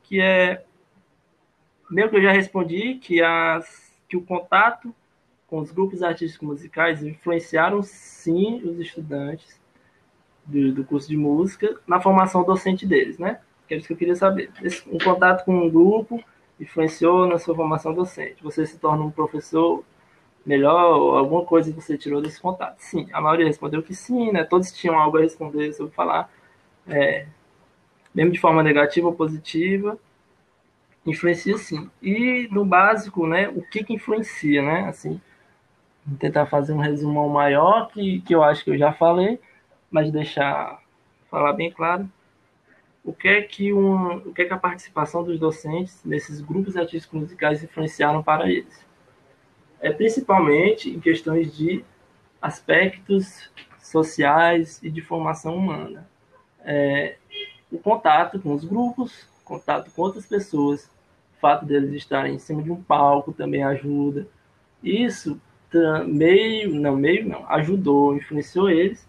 que 0.04 0.20
é, 0.20 0.64
meio 1.90 2.10
que 2.10 2.18
eu 2.18 2.22
já 2.22 2.32
respondi, 2.32 2.96
que, 2.96 3.22
as, 3.22 3.94
que 4.10 4.18
o 4.18 4.22
contato 4.22 4.94
com 5.48 5.60
os 5.60 5.72
grupos 5.72 6.02
artísticos 6.02 6.48
musicais 6.48 7.04
influenciaram, 7.04 7.84
sim, 7.84 8.62
os 8.64 8.80
estudantes 8.80 9.60
do, 10.46 10.74
do 10.74 10.84
curso 10.84 11.10
de 11.10 11.18
música 11.18 11.78
na 11.86 12.00
formação 12.00 12.44
docente 12.44 12.86
deles, 12.86 13.18
né? 13.18 13.40
Que 13.68 13.74
é 13.74 13.78
isso 13.78 13.88
que 13.88 13.94
eu 13.94 13.98
queria 13.98 14.16
saber. 14.16 14.50
Esse, 14.62 14.88
um 14.90 14.98
contato 14.98 15.44
com 15.44 15.54
um 15.54 15.70
grupo 15.70 16.24
influenciou 16.60 17.28
na 17.28 17.38
sua 17.38 17.56
formação 17.56 17.94
docente? 17.94 18.42
Você 18.44 18.66
se 18.66 18.78
torna 18.80 19.04
um 19.04 19.12
professor 19.12 19.84
melhor 20.46 21.18
alguma 21.18 21.46
coisa 21.46 21.72
que 21.72 21.82
você 21.82 21.98
tirou 21.98 22.22
desse 22.22 22.42
contato? 22.42 22.80
Sim, 22.80 23.08
a 23.14 23.22
maioria 23.22 23.46
respondeu 23.46 23.84
que 23.84 23.94
sim, 23.94 24.32
né? 24.32 24.44
Todos 24.44 24.72
tinham 24.72 24.98
algo 25.00 25.18
a 25.18 25.22
responder 25.22 25.74
sobre 25.74 25.94
falar, 25.94 26.30
é, 26.88 27.28
mesmo 28.14 28.32
de 28.32 28.40
forma 28.40 28.64
negativa 28.64 29.08
ou 29.08 29.14
positiva, 29.14 29.98
influencia 31.06 31.58
sim. 31.58 31.90
E 32.02 32.48
no 32.52 32.66
básico, 32.66 33.28
né? 33.28 33.50
O 33.50 33.62
que 33.62 33.84
que 33.84 33.94
influencia, 33.94 34.62
né? 34.62 34.88
Assim, 34.90 35.22
vou 36.06 36.18
tentar 36.18 36.46
fazer 36.48 36.74
um 36.74 36.80
resumão 36.80 37.30
maior 37.30 37.90
que, 37.90 38.22
que 38.22 38.36
eu 38.36 38.44
acho 38.44 38.64
que 38.64 38.72
eu 38.72 38.78
já 38.78 38.94
falei, 38.94 39.40
mas 39.90 40.12
deixar 40.12 40.82
falar 41.30 41.54
bem 41.54 41.72
claro 41.72 42.10
o 43.04 43.14
que 43.14 43.28
é 43.28 43.42
que, 43.42 43.74
um, 43.74 44.18
o 44.18 44.34
que, 44.34 44.44
é 44.44 44.46
que 44.46 44.54
a 44.54 44.58
participação 44.58 45.24
dos 45.24 45.40
docentes 45.40 46.04
nesses 46.06 46.40
grupos 46.42 46.78
artísticos 46.78 47.20
musicais 47.20 47.64
influenciaram 47.64 48.22
para 48.22 48.50
eles? 48.50 48.86
É 49.82 49.92
principalmente 49.92 50.90
em 50.90 51.00
questões 51.00 51.56
de 51.56 51.84
aspectos 52.42 53.50
sociais 53.80 54.80
e 54.82 54.90
de 54.90 55.02
formação 55.02 55.56
humana. 55.56 56.08
É, 56.64 57.16
o 57.72 57.78
contato 57.80 58.40
com 58.40 58.54
os 58.54 58.64
grupos, 58.64 59.28
contato 59.44 59.92
com 59.92 60.02
outras 60.04 60.26
pessoas, 60.26 60.86
o 61.36 61.40
fato 61.42 61.66
deles 61.66 61.92
estarem 61.94 62.36
em 62.36 62.40
cima 62.40 62.62
de 62.62 62.72
um 62.72 62.82
palco 62.82 63.34
também 63.34 63.64
ajuda. 63.64 64.28
Isso 64.84 65.40
meio, 66.06 66.76
não 66.76 66.96
meio 66.96 67.28
não, 67.28 67.50
ajudou, 67.50 68.16
influenciou 68.16 68.70
eles 68.70 69.08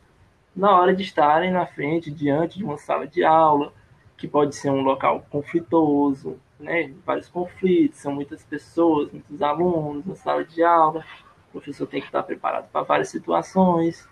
na 0.54 0.70
hora 0.78 0.94
de 0.94 1.02
estarem 1.02 1.50
na 1.50 1.66
frente, 1.66 2.10
diante 2.10 2.58
de 2.58 2.64
uma 2.64 2.76
sala 2.76 3.06
de 3.06 3.24
aula, 3.24 3.72
que 4.16 4.28
pode 4.28 4.54
ser 4.54 4.70
um 4.70 4.82
local 4.82 5.26
conflitoso, 5.30 6.38
né? 6.58 6.92
Vários 7.04 7.28
conflitos, 7.28 7.98
são 7.98 8.14
muitas 8.14 8.42
pessoas, 8.44 9.10
muitos 9.10 9.42
alunos 9.42 10.06
na 10.06 10.14
sala 10.14 10.44
de 10.44 10.62
aula. 10.62 11.04
O 11.48 11.52
professor 11.52 11.86
tem 11.86 12.00
que 12.00 12.06
estar 12.06 12.22
preparado 12.22 12.70
para 12.70 12.82
várias 12.82 13.08
situações 13.08 14.08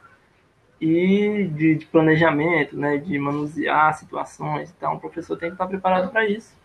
e 0.81 1.49
de, 1.55 1.75
de, 1.77 1.87
planejamento, 1.87 2.77
né? 2.77 2.99
De 2.99 3.19
manusear 3.19 3.95
situações. 3.95 4.75
Então, 4.77 4.95
o 4.95 5.01
professor 5.01 5.37
tem 5.37 5.51
que 5.51 5.55
estar 5.55 5.67
preparado 5.67 6.11
para 6.11 6.27
isso. 6.27 6.59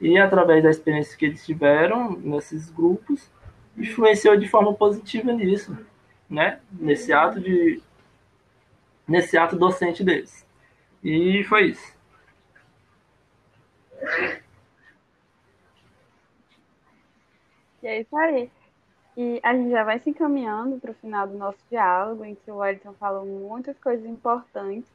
E 0.00 0.16
através 0.18 0.62
da 0.62 0.70
experiência 0.70 1.16
que 1.16 1.26
eles 1.26 1.44
tiveram 1.44 2.12
nesses 2.12 2.70
grupos, 2.70 3.30
influenciou 3.76 4.36
de 4.36 4.48
forma 4.48 4.72
positiva 4.72 5.32
nisso, 5.32 5.76
né? 6.28 6.60
Nesse 6.72 7.12
ato 7.12 7.40
de 7.40 7.82
nesse 9.06 9.36
ato 9.36 9.56
docente 9.56 10.04
deles. 10.04 10.46
E 11.02 11.42
foi 11.44 11.70
isso. 11.70 11.99
E 17.82 17.86
é 17.86 18.00
isso 18.00 18.16
aí. 18.16 18.50
E 19.16 19.40
a 19.42 19.54
gente 19.54 19.70
já 19.70 19.84
vai 19.84 19.98
se 19.98 20.10
encaminhando 20.10 20.78
para 20.78 20.92
o 20.92 20.94
final 20.94 21.26
do 21.26 21.36
nosso 21.36 21.58
diálogo, 21.68 22.24
em 22.24 22.34
que 22.34 22.50
o 22.50 22.56
Wellington 22.56 22.94
falou 22.94 23.26
muitas 23.26 23.78
coisas 23.78 24.06
importantes. 24.06 24.90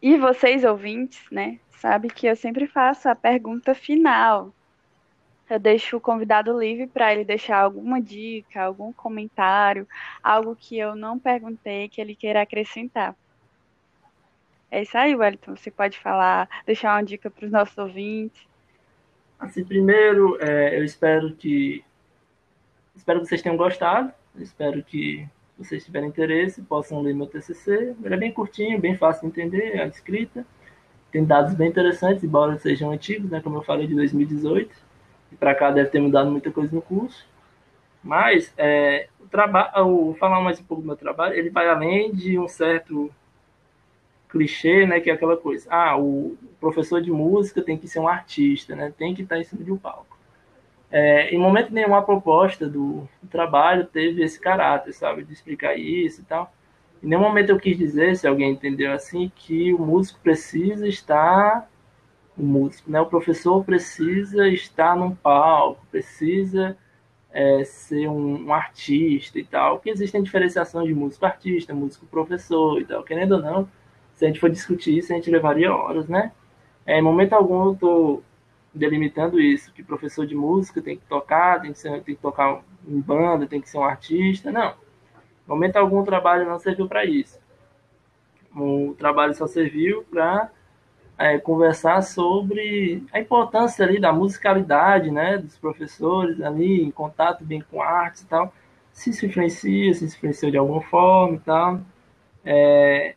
E 0.00 0.16
vocês, 0.16 0.64
ouvintes, 0.64 1.24
né, 1.30 1.58
sabem 1.70 2.10
que 2.10 2.26
eu 2.26 2.36
sempre 2.36 2.66
faço 2.66 3.08
a 3.08 3.14
pergunta 3.14 3.74
final. 3.74 4.52
Eu 5.50 5.58
deixo 5.58 5.96
o 5.96 6.00
convidado 6.00 6.58
livre 6.58 6.86
para 6.86 7.12
ele 7.12 7.24
deixar 7.24 7.58
alguma 7.58 8.00
dica, 8.00 8.62
algum 8.62 8.92
comentário, 8.92 9.88
algo 10.22 10.54
que 10.54 10.78
eu 10.78 10.94
não 10.94 11.18
perguntei 11.18 11.88
que 11.88 12.00
ele 12.00 12.14
queira 12.14 12.42
acrescentar. 12.42 13.16
É 14.70 14.82
isso 14.82 14.96
aí, 14.96 15.14
Wellington. 15.14 15.56
Você 15.56 15.70
pode 15.70 15.98
falar, 15.98 16.48
deixar 16.66 16.94
uma 16.94 17.02
dica 17.02 17.30
para 17.30 17.46
os 17.46 17.50
nossos 17.50 17.76
ouvintes. 17.78 18.46
Assim, 19.38 19.64
primeiro, 19.64 20.36
é, 20.40 20.78
eu 20.78 20.84
espero 20.84 21.32
que 21.34 21.84
espero 22.94 23.20
que 23.20 23.26
vocês 23.26 23.40
tenham 23.40 23.56
gostado. 23.56 24.12
Espero 24.36 24.82
que 24.82 25.26
vocês 25.56 25.84
tiverem 25.84 26.08
interesse, 26.08 26.62
possam 26.62 27.00
ler 27.00 27.14
meu 27.14 27.26
TCC. 27.26 27.94
Ele 28.02 28.14
é 28.14 28.16
bem 28.16 28.32
curtinho, 28.32 28.80
bem 28.80 28.96
fácil 28.96 29.22
de 29.22 29.28
entender, 29.28 29.80
a 29.80 29.86
escrita. 29.86 30.46
Tem 31.10 31.24
dados 31.24 31.54
bem 31.54 31.68
interessantes, 31.68 32.22
embora 32.22 32.58
sejam 32.58 32.92
antigos, 32.92 33.30
né, 33.30 33.40
como 33.40 33.56
eu 33.56 33.62
falei, 33.62 33.86
de 33.86 33.94
2018. 33.94 34.70
E 35.32 35.36
para 35.36 35.54
cá 35.54 35.70
deve 35.70 35.90
ter 35.90 36.00
mudado 36.00 36.30
muita 36.30 36.50
coisa 36.50 36.74
no 36.74 36.82
curso. 36.82 37.26
Mas 38.02 38.52
é, 38.56 39.08
o 39.18 39.26
trabalho, 39.26 40.14
falar 40.18 40.40
mais 40.40 40.60
um 40.60 40.64
pouco 40.64 40.82
do 40.82 40.86
meu 40.86 40.96
trabalho, 40.96 41.34
ele 41.34 41.50
vai 41.50 41.68
além 41.68 42.12
de 42.12 42.38
um 42.38 42.46
certo 42.46 43.10
clichê, 44.28 44.86
né, 44.86 45.00
que 45.00 45.10
é 45.10 45.12
aquela 45.14 45.36
coisa, 45.36 45.66
ah, 45.70 45.98
o 45.98 46.36
professor 46.60 47.00
de 47.00 47.10
música 47.10 47.62
tem 47.62 47.78
que 47.78 47.88
ser 47.88 48.00
um 48.00 48.08
artista, 48.08 48.76
né, 48.76 48.92
tem 48.96 49.14
que 49.14 49.22
estar 49.22 49.38
em 49.38 49.44
cima 49.44 49.64
de 49.64 49.72
um 49.72 49.76
palco. 49.76 50.18
É, 50.90 51.34
em 51.34 51.38
momento 51.38 51.72
nenhum 51.72 51.94
a 51.94 52.02
proposta 52.02 52.66
do, 52.66 53.06
trabalho 53.30 53.84
teve 53.86 54.22
esse 54.22 54.40
caráter, 54.40 54.92
sabe, 54.92 55.22
de 55.22 55.32
explicar 55.32 55.78
isso 55.78 56.22
e 56.22 56.24
tal. 56.24 56.52
Em 57.02 57.08
nenhum 57.08 57.20
momento 57.20 57.50
eu 57.50 57.58
quis 57.58 57.76
dizer, 57.76 58.16
se 58.16 58.26
alguém 58.26 58.52
entendeu 58.52 58.92
assim, 58.92 59.30
que 59.34 59.72
o 59.74 59.78
músico 59.78 60.18
precisa 60.20 60.88
estar 60.88 61.68
o 62.36 62.42
músico, 62.42 62.90
né? 62.90 63.00
O 63.00 63.06
professor 63.06 63.64
precisa 63.64 64.48
estar 64.48 64.96
num 64.96 65.14
palco, 65.14 65.84
precisa 65.90 66.76
é, 67.30 67.64
ser 67.64 68.08
um, 68.08 68.46
um, 68.46 68.52
artista 68.52 69.38
e 69.38 69.44
tal, 69.44 69.80
que 69.80 69.90
existem 69.90 70.22
diferenciações 70.22 70.86
de 70.86 70.94
músico-artista, 70.94 71.74
músico-professor 71.74 72.80
e 72.80 72.84
tal, 72.84 73.02
querendo 73.02 73.32
ou 73.32 73.42
não, 73.42 73.68
se 74.18 74.24
a 74.24 74.28
gente 74.28 74.40
for 74.40 74.50
discutir 74.50 74.98
isso, 74.98 75.12
a 75.12 75.16
gente 75.16 75.30
levaria 75.30 75.72
horas, 75.72 76.08
né? 76.08 76.32
É, 76.84 76.98
em 76.98 77.02
momento 77.02 77.34
algum 77.34 77.66
eu 77.66 77.72
estou 77.74 78.24
delimitando 78.74 79.40
isso, 79.40 79.72
que 79.72 79.80
professor 79.80 80.26
de 80.26 80.34
música 80.34 80.82
tem 80.82 80.96
que 80.96 81.04
tocar, 81.06 81.60
tem 81.60 81.72
que, 81.72 81.78
ser, 81.78 82.02
tem 82.02 82.16
que 82.16 82.20
tocar 82.20 82.60
em 82.84 83.00
banda, 83.00 83.46
tem 83.46 83.60
que 83.60 83.70
ser 83.70 83.78
um 83.78 83.84
artista, 83.84 84.50
não. 84.50 84.70
Em 84.70 85.48
momento 85.48 85.76
algum 85.76 86.00
o 86.00 86.04
trabalho 86.04 86.48
não 86.48 86.58
serviu 86.58 86.88
para 86.88 87.04
isso. 87.04 87.38
O 88.56 88.92
trabalho 88.98 89.32
só 89.34 89.46
serviu 89.46 90.02
para 90.10 90.50
é, 91.16 91.38
conversar 91.38 92.02
sobre 92.02 93.04
a 93.12 93.20
importância 93.20 93.84
ali 93.84 94.00
da 94.00 94.12
musicalidade, 94.12 95.12
né, 95.12 95.38
dos 95.38 95.56
professores 95.56 96.40
ali 96.40 96.82
em 96.82 96.90
contato 96.90 97.44
bem 97.44 97.60
com 97.70 97.80
artes 97.80 98.22
e 98.22 98.26
tal, 98.26 98.52
se 98.92 99.12
se 99.12 99.26
influencia, 99.26 99.94
se 99.94 100.10
se 100.10 100.16
influenciou 100.16 100.50
de 100.50 100.58
alguma 100.58 100.82
forma 100.82 101.36
e 101.36 101.40
tal. 101.40 101.80
É 102.44 103.14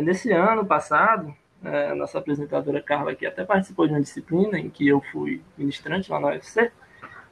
nesse 0.00 0.32
ano 0.32 0.64
passado, 0.64 1.34
é, 1.64 1.90
a 1.90 1.94
nossa 1.94 2.18
apresentadora 2.18 2.80
Carla 2.80 3.12
aqui 3.12 3.26
até 3.26 3.44
participou 3.44 3.86
de 3.86 3.92
uma 3.92 4.00
disciplina 4.00 4.58
em 4.58 4.70
que 4.70 4.86
eu 4.86 5.00
fui 5.12 5.42
ministrante 5.56 6.10
lá 6.10 6.20
na 6.20 6.28
UFC. 6.28 6.70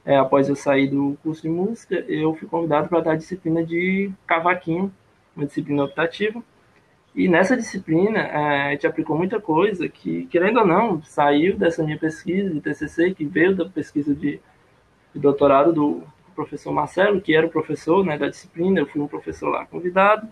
É, 0.05 0.17
após 0.17 0.47
eu 0.47 0.55
sair 0.55 0.87
do 0.87 1.17
curso 1.21 1.41
de 1.41 1.49
música, 1.49 1.95
eu 2.07 2.33
fui 2.35 2.47
convidado 2.47 2.87
para 2.87 3.01
dar 3.01 3.11
a 3.11 3.15
disciplina 3.15 3.63
de 3.63 4.11
cavaquinho, 4.25 4.93
uma 5.35 5.45
disciplina 5.45 5.83
optativa. 5.83 6.41
E 7.15 7.27
nessa 7.27 7.57
disciplina, 7.57 8.19
é, 8.19 8.67
a 8.67 8.71
gente 8.71 8.85
aplicou 8.85 9.17
muita 9.17 9.39
coisa 9.39 9.89
que, 9.89 10.25
querendo 10.27 10.59
ou 10.59 10.67
não, 10.67 11.01
saiu 11.03 11.57
dessa 11.57 11.83
minha 11.83 11.97
pesquisa 11.97 12.53
de 12.53 12.61
TCC, 12.61 13.13
que 13.13 13.25
veio 13.25 13.55
da 13.55 13.65
pesquisa 13.65 14.13
de, 14.13 14.39
de 15.13 15.19
doutorado 15.19 15.73
do 15.73 16.03
professor 16.35 16.71
Marcelo, 16.71 17.19
que 17.19 17.35
era 17.35 17.47
o 17.47 17.49
professor 17.49 18.05
né, 18.05 18.17
da 18.17 18.29
disciplina, 18.29 18.79
eu 18.79 18.85
fui 18.85 19.01
um 19.01 19.07
professor 19.07 19.49
lá 19.49 19.65
convidado. 19.65 20.27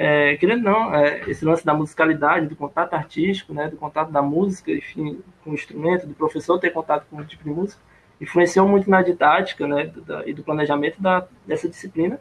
É, 0.00 0.36
querendo 0.36 0.62
não, 0.62 0.94
é, 0.94 1.28
esse 1.28 1.44
lance 1.44 1.66
da 1.66 1.74
musicalidade, 1.74 2.46
do 2.46 2.54
contato 2.54 2.94
artístico, 2.94 3.52
né, 3.52 3.68
do 3.68 3.76
contato 3.76 4.12
da 4.12 4.22
música, 4.22 4.70
enfim, 4.70 5.20
com 5.42 5.50
o 5.50 5.54
instrumento, 5.54 6.06
do 6.06 6.14
professor 6.14 6.56
ter 6.60 6.70
contato 6.70 7.04
com 7.10 7.16
o 7.16 7.24
tipo 7.24 7.42
de 7.42 7.50
música, 7.50 7.82
influenciou 8.20 8.68
muito 8.68 8.88
na 8.88 9.02
didática 9.02 9.66
né, 9.66 9.86
da, 10.06 10.24
e 10.24 10.32
do 10.32 10.44
planejamento 10.44 11.02
da, 11.02 11.26
dessa 11.44 11.68
disciplina, 11.68 12.20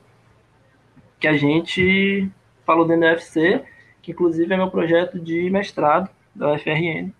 que 1.20 1.28
a 1.28 1.38
gente 1.38 2.28
falou 2.66 2.84
dentro 2.84 3.02
da 3.02 3.12
UFC, 3.12 3.64
que 4.02 4.12
inclusive 4.12 4.52
é 4.52 4.58
meu 4.58 4.72
projeto 4.72 5.20
de 5.20 5.48
mestrado 5.52 6.10
da 6.34 6.54
UFRN. 6.54 7.14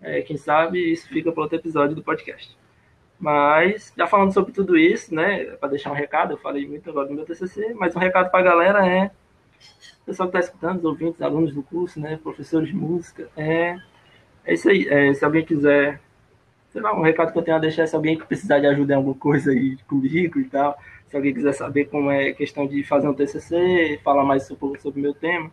É, 0.00 0.22
quem 0.22 0.38
sabe 0.38 0.92
isso 0.92 1.08
fica 1.08 1.30
para 1.30 1.42
outro 1.42 1.58
episódio 1.58 1.94
do 1.94 2.02
podcast. 2.02 2.56
Mas, 3.18 3.92
já 3.94 4.06
falando 4.06 4.32
sobre 4.32 4.50
tudo 4.52 4.78
isso, 4.78 5.14
né, 5.14 5.44
para 5.56 5.68
deixar 5.68 5.90
um 5.90 5.94
recado, 5.94 6.32
eu 6.32 6.38
falei 6.38 6.66
muito 6.66 6.88
agora 6.88 7.06
do 7.06 7.12
meu 7.12 7.26
TCC, 7.26 7.74
mas 7.74 7.94
um 7.94 7.98
recado 7.98 8.30
para 8.30 8.40
a 8.40 8.42
galera 8.42 8.86
é 8.86 9.10
o 10.02 10.04
pessoal 10.06 10.28
que 10.30 10.36
está 10.36 10.48
escutando, 10.48 10.78
os 10.78 10.84
ouvintes, 10.84 11.22
alunos 11.22 11.54
do 11.54 11.62
curso, 11.62 12.00
né, 12.00 12.18
professores 12.22 12.68
de 12.68 12.74
música, 12.74 13.28
é, 13.36 13.76
é 14.44 14.54
isso 14.54 14.68
aí. 14.68 14.86
É, 14.88 15.14
se 15.14 15.24
alguém 15.24 15.44
quiser, 15.44 16.00
sei 16.70 16.80
lá, 16.80 16.94
um 16.98 17.02
recado 17.02 17.32
que 17.32 17.38
eu 17.38 17.42
tenho 17.42 17.56
a 17.56 17.60
deixar, 17.60 17.86
se 17.86 17.96
alguém 17.96 18.16
precisar 18.18 18.58
de 18.58 18.66
ajuda 18.66 18.94
em 18.94 18.96
alguma 18.96 19.14
coisa 19.14 19.50
aí 19.50 19.76
comigo 19.88 20.38
e 20.40 20.44
tal, 20.44 20.78
se 21.08 21.16
alguém 21.16 21.34
quiser 21.34 21.52
saber 21.52 21.86
como 21.86 22.10
é 22.10 22.32
questão 22.32 22.66
de 22.66 22.82
fazer 22.84 23.08
um 23.08 23.14
TCC, 23.14 24.00
falar 24.04 24.24
mais 24.24 24.44
sobre, 24.46 24.80
sobre 24.80 25.00
o 25.00 25.02
meu 25.02 25.14
tema, 25.14 25.50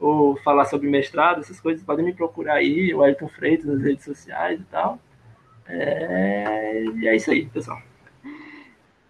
ou 0.00 0.36
falar 0.38 0.66
sobre 0.66 0.88
mestrado, 0.88 1.40
essas 1.40 1.60
coisas, 1.60 1.84
podem 1.84 2.04
me 2.04 2.14
procurar 2.14 2.54
aí, 2.54 2.94
o 2.94 3.04
Elton 3.04 3.28
Freitas 3.28 3.66
nas 3.66 3.82
redes 3.82 4.04
sociais 4.04 4.60
e 4.60 4.64
tal. 4.64 4.98
É... 5.68 6.84
E 6.96 7.08
é 7.08 7.16
isso 7.16 7.30
aí, 7.30 7.46
pessoal. 7.46 7.80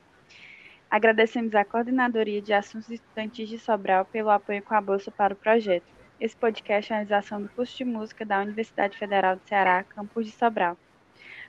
Agradecemos 0.91 1.55
à 1.55 1.63
Coordenadoria 1.63 2.41
de 2.41 2.51
Assuntos 2.53 2.89
Estudantis 2.89 3.47
de 3.47 3.57
Sobral 3.57 4.03
pelo 4.05 4.29
apoio 4.29 4.61
com 4.61 4.75
a 4.75 4.81
bolsa 4.81 5.09
para 5.09 5.33
o 5.33 5.37
projeto. 5.37 5.85
Esse 6.19 6.35
podcast 6.35 6.91
é 6.91 6.95
a 6.95 6.99
realização 6.99 7.41
do 7.41 7.47
curso 7.49 7.77
de 7.77 7.85
música 7.85 8.25
da 8.25 8.41
Universidade 8.41 8.97
Federal 8.97 9.37
do 9.37 9.47
Ceará, 9.47 9.83
campus 9.83 10.25
de 10.25 10.31
Sobral. 10.31 10.77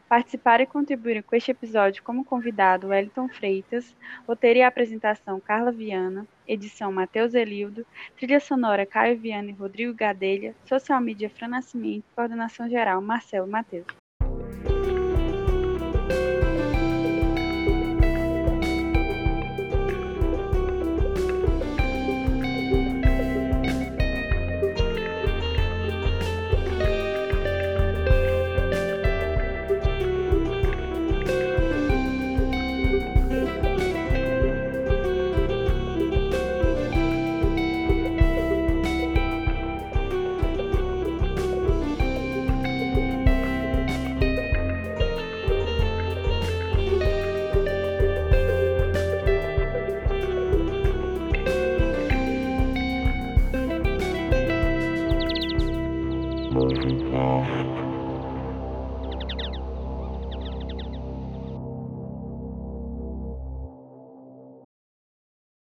Participaram 0.09 0.63
e 0.63 0.67
contribuíram 0.69 1.23
com 1.23 1.35
este 1.35 1.51
episódio 1.51 2.03
como 2.03 2.25
convidado 2.25 2.89
Wellington 2.89 3.29
Freitas, 3.29 3.95
roteiro 4.27 4.61
e 4.61 4.63
apresentação 4.63 5.41
Carla 5.41 5.73
Viana, 5.73 6.27
edição 6.47 6.93
Matheus 6.93 7.35
Elildo, 7.35 7.85
trilha 8.17 8.39
sonora 8.39 8.87
Caio 8.87 9.19
Viana 9.19 9.51
e 9.51 9.55
Rodrigo 9.55 9.93
Gadelha, 9.93 10.55
social 10.65 11.01
media 11.01 11.29
Fran 11.29 11.49
Nascimento, 11.49 12.05
coordenação 12.15 12.69
geral 12.69 13.03
Marcelo 13.03 13.49
Matheus. 13.49 14.06